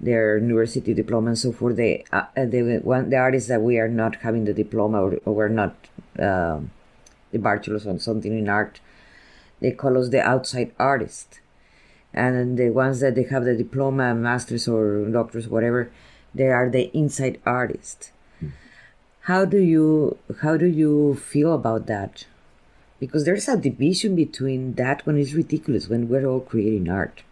[0.00, 1.76] their university diploma and so forth.
[1.76, 5.34] The uh, the one the artists that we are not having the diploma or, or
[5.34, 5.74] we're not
[6.18, 6.60] uh,
[7.32, 8.80] the bachelor's or something in art,
[9.60, 11.40] they call us the outside artist,
[12.14, 15.92] and the ones that they have the diploma, masters or doctors, whatever,
[16.34, 18.12] they are the inside artist.
[18.42, 18.52] Mm.
[19.22, 22.26] How do you how do you feel about that?
[22.98, 27.22] Because there's a division between that one is ridiculous when we're all creating art.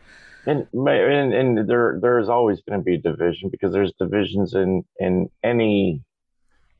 [0.47, 4.55] And, and and there there is always going to be a division because there's divisions
[4.55, 6.03] in in any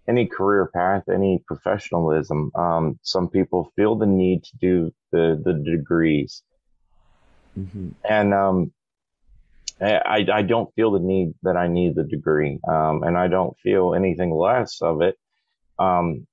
[0.09, 2.51] any career path, any professionalism.
[2.55, 6.43] Um, some people feel the need to do the the degrees,
[7.59, 7.91] mm-hmm.
[8.09, 8.73] and um,
[9.81, 13.57] I I don't feel the need that I need the degree, um, and I don't
[13.63, 15.17] feel anything less of it.
[15.79, 16.27] Um,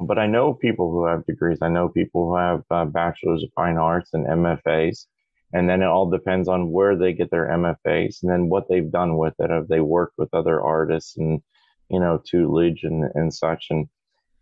[0.00, 1.58] but I know people who have degrees.
[1.62, 5.06] I know people who have uh, bachelors of fine arts and MFAs,
[5.52, 8.90] and then it all depends on where they get their MFAs and then what they've
[8.90, 9.50] done with it.
[9.50, 11.40] Have they worked with other artists and
[11.88, 13.88] you know tutelage and and such and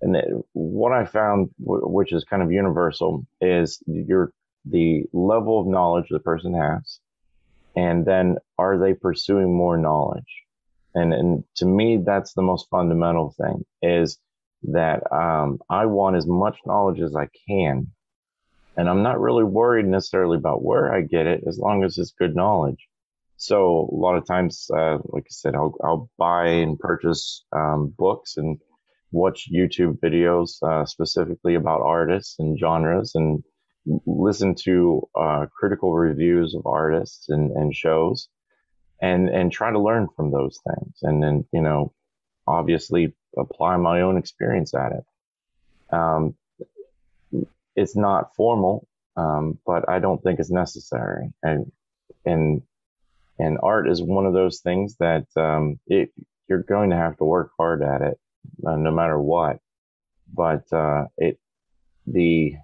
[0.02, 4.32] and what I found, which is kind of universal, is your
[4.64, 7.00] the level of knowledge the person has,
[7.76, 10.44] and then are they pursuing more knowledge?
[10.94, 14.18] And and to me, that's the most fundamental thing is
[14.62, 17.88] that um, I want as much knowledge as I can.
[18.78, 22.12] And I'm not really worried necessarily about where I get it as long as it's
[22.18, 22.88] good knowledge.
[23.38, 27.94] So a lot of times, uh, like I said, I'll, I'll buy and purchase um,
[27.96, 28.58] books and
[29.12, 33.42] watch YouTube videos uh, specifically about artists and genres and
[34.07, 38.28] listen to uh, critical reviews of artists and, and shows
[39.01, 41.93] and and try to learn from those things and then you know
[42.47, 45.95] obviously apply my own experience at it.
[45.95, 46.34] Um,
[47.74, 51.32] it's not formal, um, but I don't think it's necessary.
[51.43, 51.70] And
[52.24, 52.62] and
[53.39, 56.11] and art is one of those things that um, it
[56.49, 58.18] you're going to have to work hard at it,
[58.66, 59.59] uh, no matter what.
[60.32, 61.39] But uh, it
[62.07, 62.55] the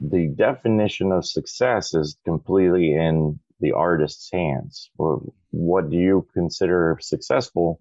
[0.00, 4.90] the definition of success is completely in the artist's hands.
[5.50, 7.80] What do you consider successful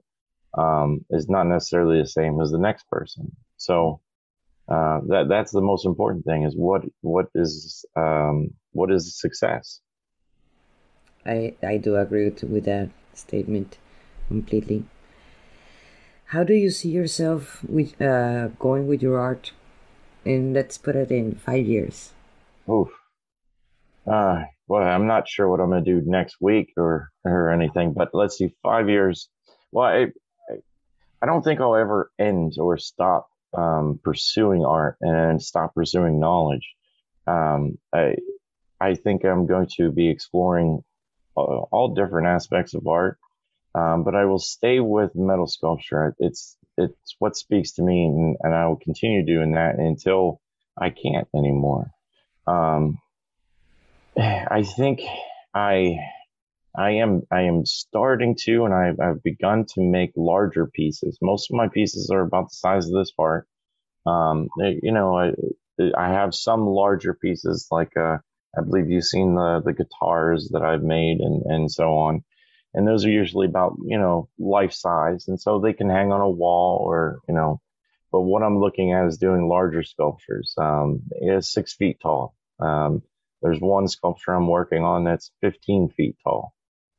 [0.57, 3.35] um, is not necessarily the same as the next person.
[3.57, 4.01] So
[4.67, 9.79] uh, that that's the most important thing is what what is um, what is success.
[11.25, 13.77] I I do agree with, with that statement
[14.27, 14.85] completely.
[16.31, 19.51] How do you see yourself with uh, going with your art?
[20.25, 22.11] And let's put it in five years.
[22.69, 22.89] Oof.
[24.05, 27.93] Uh, well, I'm not sure what I'm going to do next week or or anything,
[27.93, 29.29] but let's see, five years.
[29.71, 30.07] Well, I,
[31.21, 36.67] I don't think I'll ever end or stop um, pursuing art and stop pursuing knowledge.
[37.25, 38.15] Um, I
[38.79, 40.83] I think I'm going to be exploring
[41.35, 43.17] all, all different aspects of art,
[43.75, 46.15] um, but I will stay with metal sculpture.
[46.19, 50.41] It's it's what speaks to me, and, and I will continue doing that until
[50.79, 51.91] I can't anymore.
[52.45, 52.99] Um,
[54.17, 55.01] I think
[55.53, 55.97] I
[56.77, 61.17] I am I am starting to, and I've, I've begun to make larger pieces.
[61.21, 63.47] Most of my pieces are about the size of this part.
[64.05, 65.33] Um, you know, I
[65.97, 68.17] I have some larger pieces, like uh,
[68.57, 72.23] I believe you've seen the the guitars that I've made, and and so on.
[72.77, 76.21] And those are usually about you know life size, and so they can hang on
[76.21, 77.59] a wall or you know.
[78.11, 80.53] But what I'm looking at is doing larger sculptures.
[80.57, 81.01] Um,
[81.41, 82.35] six feet tall.
[82.59, 83.01] Um,
[83.41, 86.53] there's one sculpture I'm working on that's 15 feet tall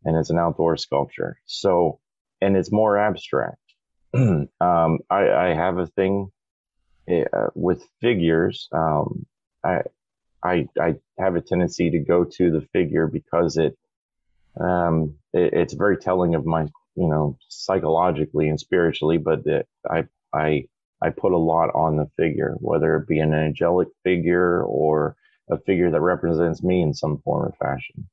[0.04, 1.40] and it's an outdoor sculpture.
[1.46, 2.00] So,
[2.40, 3.58] and it's more abstract.
[4.14, 6.30] um, I, I, have a thing
[7.10, 8.68] uh, with figures.
[8.72, 9.26] Um,
[9.64, 9.82] I,
[10.42, 13.76] I, I have a tendency to go to the figure because it,
[14.60, 16.62] um, it, it's very telling of my,
[16.94, 20.64] you know, psychologically and spiritually, but it, I, I,
[21.00, 25.16] I put a lot on the figure, whether it be an angelic figure or
[25.50, 28.08] a figure that represents me in some form or fashion.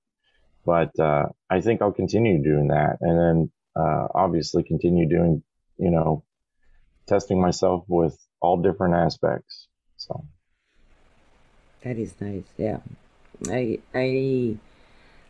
[0.66, 5.44] But uh, I think I'll continue doing that, and then uh, obviously continue doing,
[5.78, 6.24] you know,
[7.08, 9.68] testing myself with all different aspects.
[9.98, 10.26] So
[11.84, 12.44] that is nice.
[12.58, 12.80] Yeah,
[13.48, 14.58] I I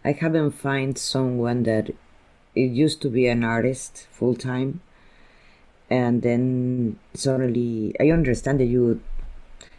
[0.05, 1.89] I haven't find someone that
[2.53, 4.81] it used to be an artist full time,
[5.89, 9.01] and then suddenly I understand that you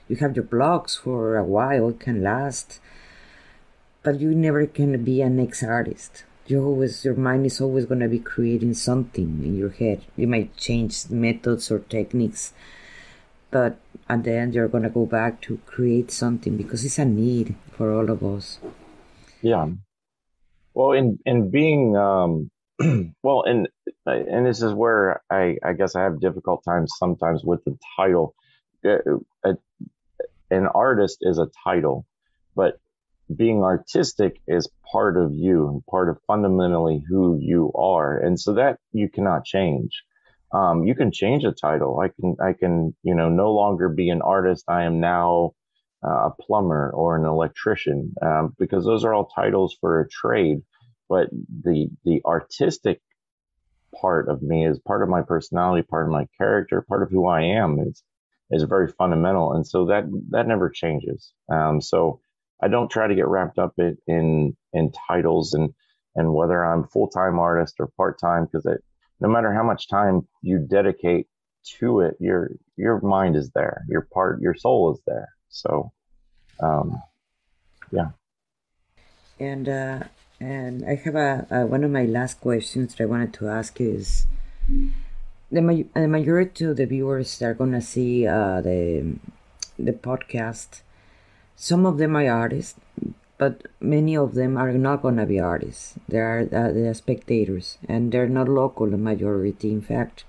[0.09, 2.81] you have your blogs for a while, it can last,
[4.03, 6.25] but you never can be an ex artist.
[6.49, 10.03] You always your mind is always gonna be creating something in your head.
[10.17, 12.53] You might change methods or techniques,
[13.53, 17.55] but at the end you're gonna go back to create something because it's a need
[17.71, 18.59] for all of us.
[19.41, 19.69] Yeah.
[20.77, 22.51] Well, in in being um,
[23.23, 23.67] well, and
[24.05, 28.35] and this is where I I guess I have difficult times sometimes with the title.
[28.85, 28.99] Uh,
[29.43, 29.55] uh,
[30.51, 32.05] an artist is a title,
[32.55, 32.79] but
[33.35, 38.19] being artistic is part of you and part of fundamentally who you are.
[38.19, 40.03] And so that you cannot change.
[40.53, 41.99] Um, you can change a title.
[41.99, 44.65] I can, I can, you know, no longer be an artist.
[44.69, 45.55] I am now
[46.07, 50.59] uh, a plumber or an electrician, um, because those are all titles for a trade.
[51.09, 53.01] But the, the artistic
[54.01, 57.27] part of me, is part of my personality, part of my character, part of who
[57.27, 57.79] I am.
[57.81, 58.03] Is
[58.51, 61.33] is very fundamental, and so that that never changes.
[61.53, 62.21] Um, so
[62.63, 65.73] I don't try to get wrapped up in in, in titles and
[66.15, 68.67] and whether I'm full time artist or part time because
[69.21, 71.27] no matter how much time you dedicate
[71.79, 75.29] to it, your your mind is there, your part, your soul is there.
[75.49, 75.93] So,
[76.61, 77.03] um,
[77.91, 78.11] yeah.
[79.39, 80.05] And uh,
[80.41, 83.81] and I have a, a, one of my last questions that I wanted to ask
[83.81, 84.27] is
[85.51, 89.17] the, the majority of the viewers that are gonna see uh, the
[89.79, 90.81] the podcast.
[91.55, 92.79] Some of them are artists,
[93.39, 95.95] but many of them are not gonna be artists.
[96.09, 98.89] They are uh, they are spectators, and they're not local.
[98.89, 100.25] The majority, in fact,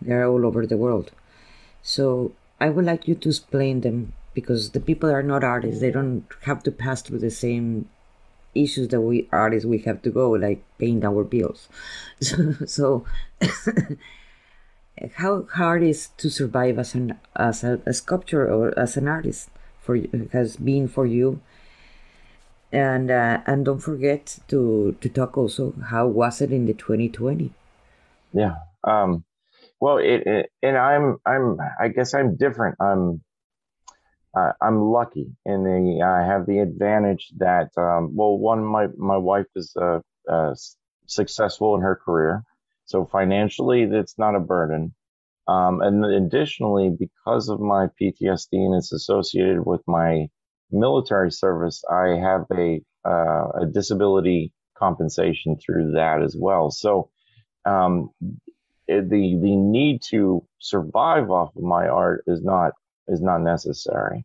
[0.00, 1.10] they're all over the world.
[1.82, 5.80] So I would like you to explain them because the people are not artists.
[5.80, 7.88] They don't have to pass through the same
[8.54, 11.68] issues that we artists we have to go like paying our bills.
[12.20, 13.04] So, so
[15.16, 19.48] how hard is to survive as an as a, a, sculptor or as an artist
[19.80, 19.98] for
[20.32, 21.40] has been for you?
[22.72, 27.52] And uh, and don't forget to to talk also how was it in the 2020
[28.32, 29.24] yeah um
[29.80, 32.76] well it, it and i'm i'm i guess i'm different.
[32.80, 33.22] I'm
[34.36, 39.16] uh, I'm lucky in the I have the advantage that um, well one my my
[39.16, 40.54] wife is uh, uh,
[41.06, 42.44] successful in her career,
[42.84, 44.94] so financially it's not a burden.
[45.48, 50.26] Um, and additionally, because of my PTSD and it's associated with my
[50.70, 56.70] military service, I have a uh, a disability compensation through that as well.
[56.70, 57.08] So
[57.64, 58.10] um,
[58.86, 62.72] the the need to survive off of my art is not
[63.08, 64.24] is not necessary,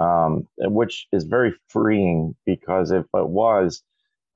[0.00, 3.82] um, which is very freeing because if it was,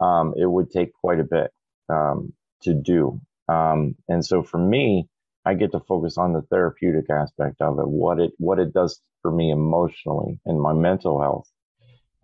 [0.01, 1.51] um, it would take quite a bit
[1.89, 2.33] um,
[2.63, 3.21] to do.
[3.49, 5.09] Um, and so for me,
[5.45, 9.01] I get to focus on the therapeutic aspect of it, what it what it does
[9.23, 11.49] for me emotionally and my mental health.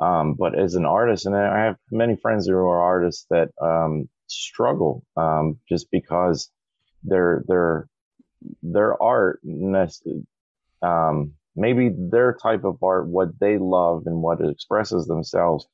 [0.01, 4.09] Um, but as an artist, and I have many friends who are artists that um,
[4.29, 5.03] struggle
[5.69, 6.51] just because
[7.03, 7.89] their their
[8.63, 9.41] their art
[10.83, 15.67] um, maybe their type of art, what they love and what expresses themselves,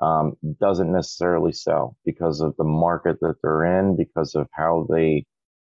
[0.00, 5.26] um, doesn't necessarily sell because of the market that they're in, because of how they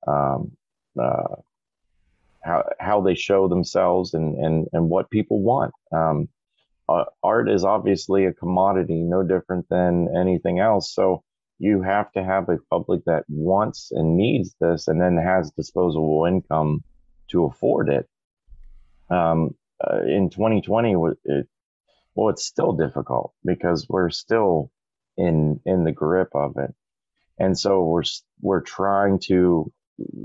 [0.06, 0.52] um,
[1.00, 1.36] uh,
[2.44, 5.72] how how they show themselves and and and what people want.
[5.92, 6.28] Um,
[6.88, 10.92] uh, art is obviously a commodity, no different than anything else.
[10.92, 11.22] So
[11.58, 16.24] you have to have a public that wants and needs this, and then has disposable
[16.26, 16.82] income
[17.28, 18.08] to afford it.
[19.10, 21.48] Um, uh, in 2020, it,
[22.14, 24.70] well, it's still difficult because we're still
[25.16, 26.74] in in the grip of it,
[27.38, 28.02] and so we're
[28.40, 29.72] we're trying to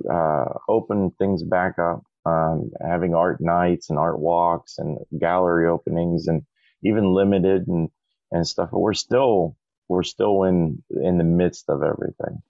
[0.10, 6.28] uh, open things back up, um, having art nights and art walks and gallery openings,
[6.28, 6.43] and
[6.84, 7.89] even limited and
[8.32, 8.70] and stuff.
[8.72, 9.55] But we're still
[9.88, 12.41] we're still in in the midst of everything.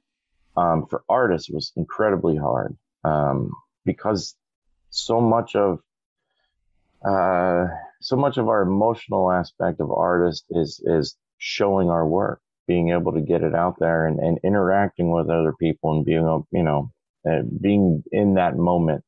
[0.55, 3.51] Um, for artists, it was incredibly hard um,
[3.85, 4.35] because
[4.89, 5.79] so much of
[7.05, 7.67] uh,
[8.01, 13.13] so much of our emotional aspect of artist is is showing our work, being able
[13.13, 16.91] to get it out there and, and interacting with other people and being you know
[17.29, 19.03] uh, being in that moment.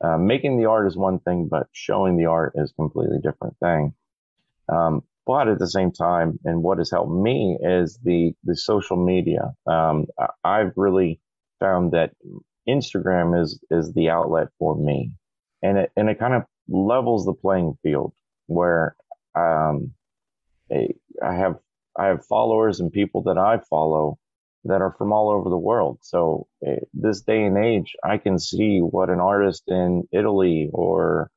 [0.00, 3.92] Uh, making the art is one thing, but showing the art is completely different thing.
[4.68, 8.96] Um, but at the same time, and what has helped me is the the social
[8.96, 9.52] media.
[9.66, 10.06] Um,
[10.44, 11.20] I've really
[11.60, 12.12] found that
[12.68, 15.12] Instagram is is the outlet for me,
[15.62, 18.12] and it and it kind of levels the playing field
[18.46, 18.96] where
[19.34, 19.92] um,
[20.70, 21.56] I have
[21.98, 24.18] I have followers and people that I follow
[24.64, 25.98] that are from all over the world.
[26.02, 31.30] So uh, this day and age, I can see what an artist in Italy or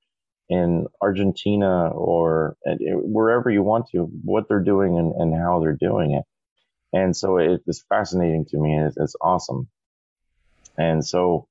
[0.50, 5.78] in Argentina or uh, wherever you want to, what they're doing and, and how they're
[5.80, 6.26] doing it.
[6.94, 8.78] And so it is fascinating to me.
[8.78, 9.70] It's, it's awesome.
[10.78, 11.48] And so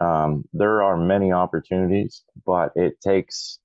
[0.00, 3.58] um, there are many opportunities, but it takes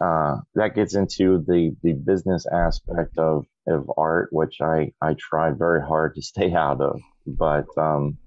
[0.00, 5.52] uh, that gets into the the business aspect of of art, which I I try
[5.52, 7.00] very hard to stay out of.
[7.26, 8.18] But um,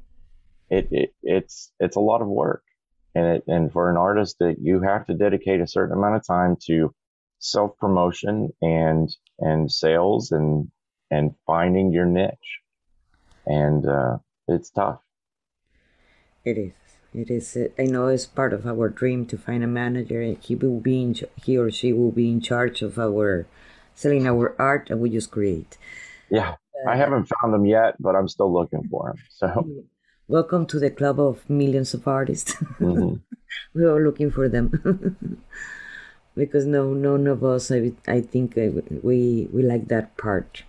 [0.69, 2.63] it, it it's it's a lot of work,
[3.13, 6.25] and it and for an artist that you have to dedicate a certain amount of
[6.25, 6.93] time to
[7.39, 10.71] self promotion and and sales and
[11.11, 12.61] and finding your niche,
[13.45, 14.17] and uh,
[14.47, 15.01] it's tough.
[16.45, 16.86] It is.
[17.14, 17.58] It is.
[17.80, 20.36] I know it's part of our dream to find a manager.
[20.39, 23.47] He will be in, he or she will be in charge of our
[23.95, 25.78] selling our art, and we just create.
[26.30, 29.24] Yeah, uh, I haven't found them yet, but I'm still looking for them.
[29.30, 29.68] So.
[30.28, 32.53] welcome to the club of millions of artists.
[32.80, 33.16] Mm-hmm.
[33.74, 35.39] We're looking for them
[36.36, 40.64] because no, none of us, I, I think, uh, we we like that part.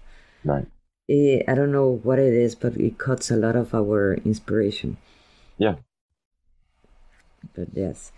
[0.44, 0.66] Right.
[1.10, 4.98] Eh, I don't know what it is, but it cuts a lot of our inspiration.
[5.56, 5.76] Yeah.
[7.54, 8.12] But yes,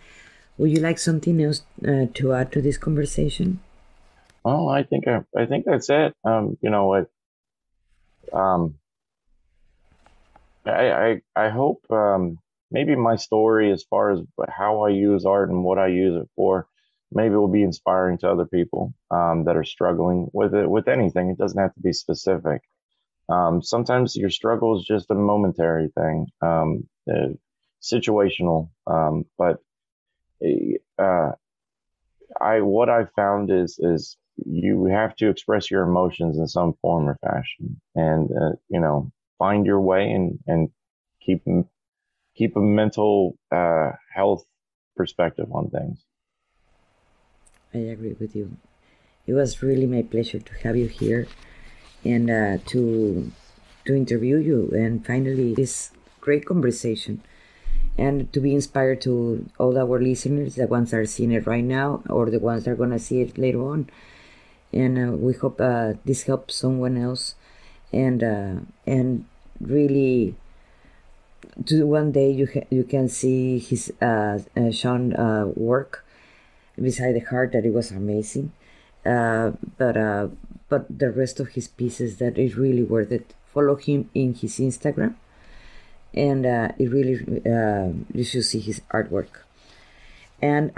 [0.59, 3.61] would you like something else uh, to add to this conversation?
[4.45, 6.14] Oh, I think I, I think that's it.
[6.25, 7.11] Um, you know what?
[8.33, 8.75] Um,
[10.64, 12.39] I, I, I hope um,
[12.71, 16.29] maybe my story, as far as how I use art and what I use it
[16.37, 16.66] for,
[17.12, 21.31] maybe will be inspiring to other people um, that are struggling with it with anything.
[21.31, 22.62] It doesn't have to be specific.
[23.29, 26.89] Um, sometimes your struggle is just a momentary thing, um,
[27.83, 28.70] situational.
[28.87, 29.59] Um, but
[30.99, 31.33] uh,
[32.41, 37.09] I what I found is is you have to express your emotions in some form
[37.09, 40.70] or fashion, and uh, you know find your way and and
[41.20, 41.43] keep
[42.37, 44.45] keep a mental uh, health
[44.97, 46.05] perspective on things.
[47.74, 48.57] I agree with you.
[49.26, 51.26] It was really my pleasure to have you here
[52.05, 53.31] and uh, to
[53.85, 57.22] to interview you and finally this great conversation
[57.99, 61.64] and to be inspired to all our listeners, the ones that are seeing it right
[61.64, 63.91] now or the ones that are going to see it later on.
[64.72, 67.34] And uh, we hope uh, this helps someone else
[67.93, 68.55] and uh,
[68.86, 69.24] and
[69.61, 70.36] really
[71.66, 76.05] to one day you ha- you can see his uh, uh, Sean uh, work
[76.80, 78.53] beside the heart that it was amazing.
[79.03, 80.30] But
[80.68, 83.34] but the rest of his pieces that is really worth it.
[83.53, 85.16] Follow him in his Instagram
[86.14, 87.18] and uh, it really
[88.14, 89.44] you should see his artwork
[90.42, 90.72] and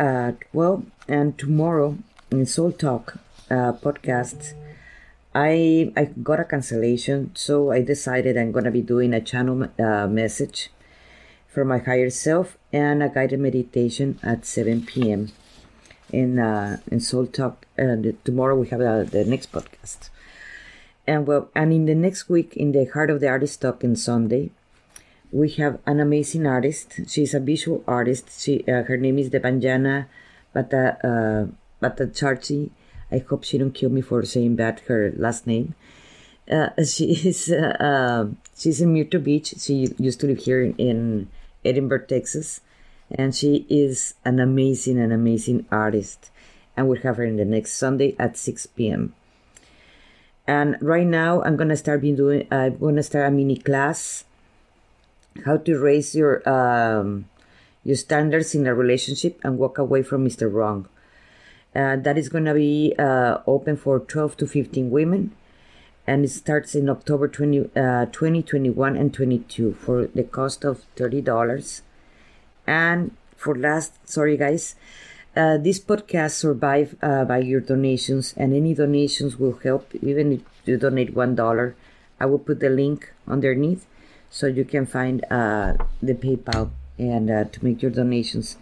[0.52, 1.96] well and tomorrow
[2.30, 3.18] in Soul Talk
[3.50, 4.54] podcast
[5.34, 10.06] I I got a cancellation, so I decided I'm gonna be doing a channel uh,
[10.06, 10.70] message
[11.48, 15.32] for my higher self and a guided meditation at 7 p.m.
[16.12, 17.66] in uh, in Soul Talk.
[17.78, 20.10] And tomorrow we have uh, the next podcast.
[21.06, 23.96] And well, and in the next week, in the Heart of the Artist Talk in
[23.96, 24.50] Sunday,
[25.32, 27.00] we have an amazing artist.
[27.08, 28.40] She's a visual artist.
[28.40, 30.06] She uh, her name is Devanjana
[30.52, 31.42] Bata uh,
[31.82, 32.70] Bhattacharjee
[33.12, 35.74] I hope she don't kill me for saying bad her last name.
[36.50, 38.26] Uh, she is uh, uh,
[38.56, 39.54] she's in Myrtle Beach.
[39.58, 41.28] She used to live here in
[41.64, 42.62] Edinburg, Texas,
[43.10, 46.30] and she is an amazing, an amazing artist.
[46.74, 49.14] And we'll have her in the next Sunday at 6 p.m.
[50.46, 52.48] And right now, I'm gonna start being doing.
[52.50, 54.24] I'm gonna start a mini class.
[55.44, 57.26] How to raise your um,
[57.84, 60.52] your standards in a relationship and walk away from Mr.
[60.52, 60.88] Wrong.
[61.74, 65.34] Uh, that is going to be uh, open for 12 to 15 women
[66.06, 71.80] and it starts in October 20, uh, 2021 and 22 for the cost of $30.
[72.66, 74.74] And for last, sorry guys,
[75.34, 80.40] uh, this podcast survive uh, by your donations and any donations will help even if
[80.66, 81.74] you donate one dollar
[82.20, 83.86] i will put the link underneath
[84.32, 88.56] so you can find uh, the paypal and uh, to make your donations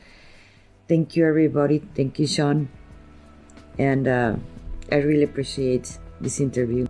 [0.88, 2.68] thank you everybody thank you sean
[3.78, 4.34] and uh,
[4.92, 6.86] I really appreciate this interview.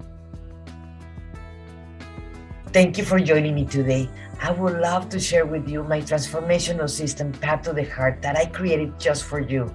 [2.73, 4.09] Thank you for joining me today.
[4.41, 8.37] I would love to share with you my transformational system, Path to the Heart, that
[8.37, 9.71] I created just for you.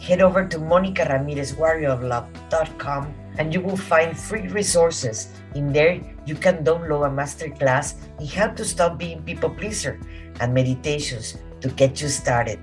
[0.00, 5.28] Head over to MonicaRamirezWarriorOfLove.com and you will find free resources.
[5.54, 9.98] In there, you can download a masterclass in how to stop being people pleaser
[10.40, 12.60] and meditations to get you started.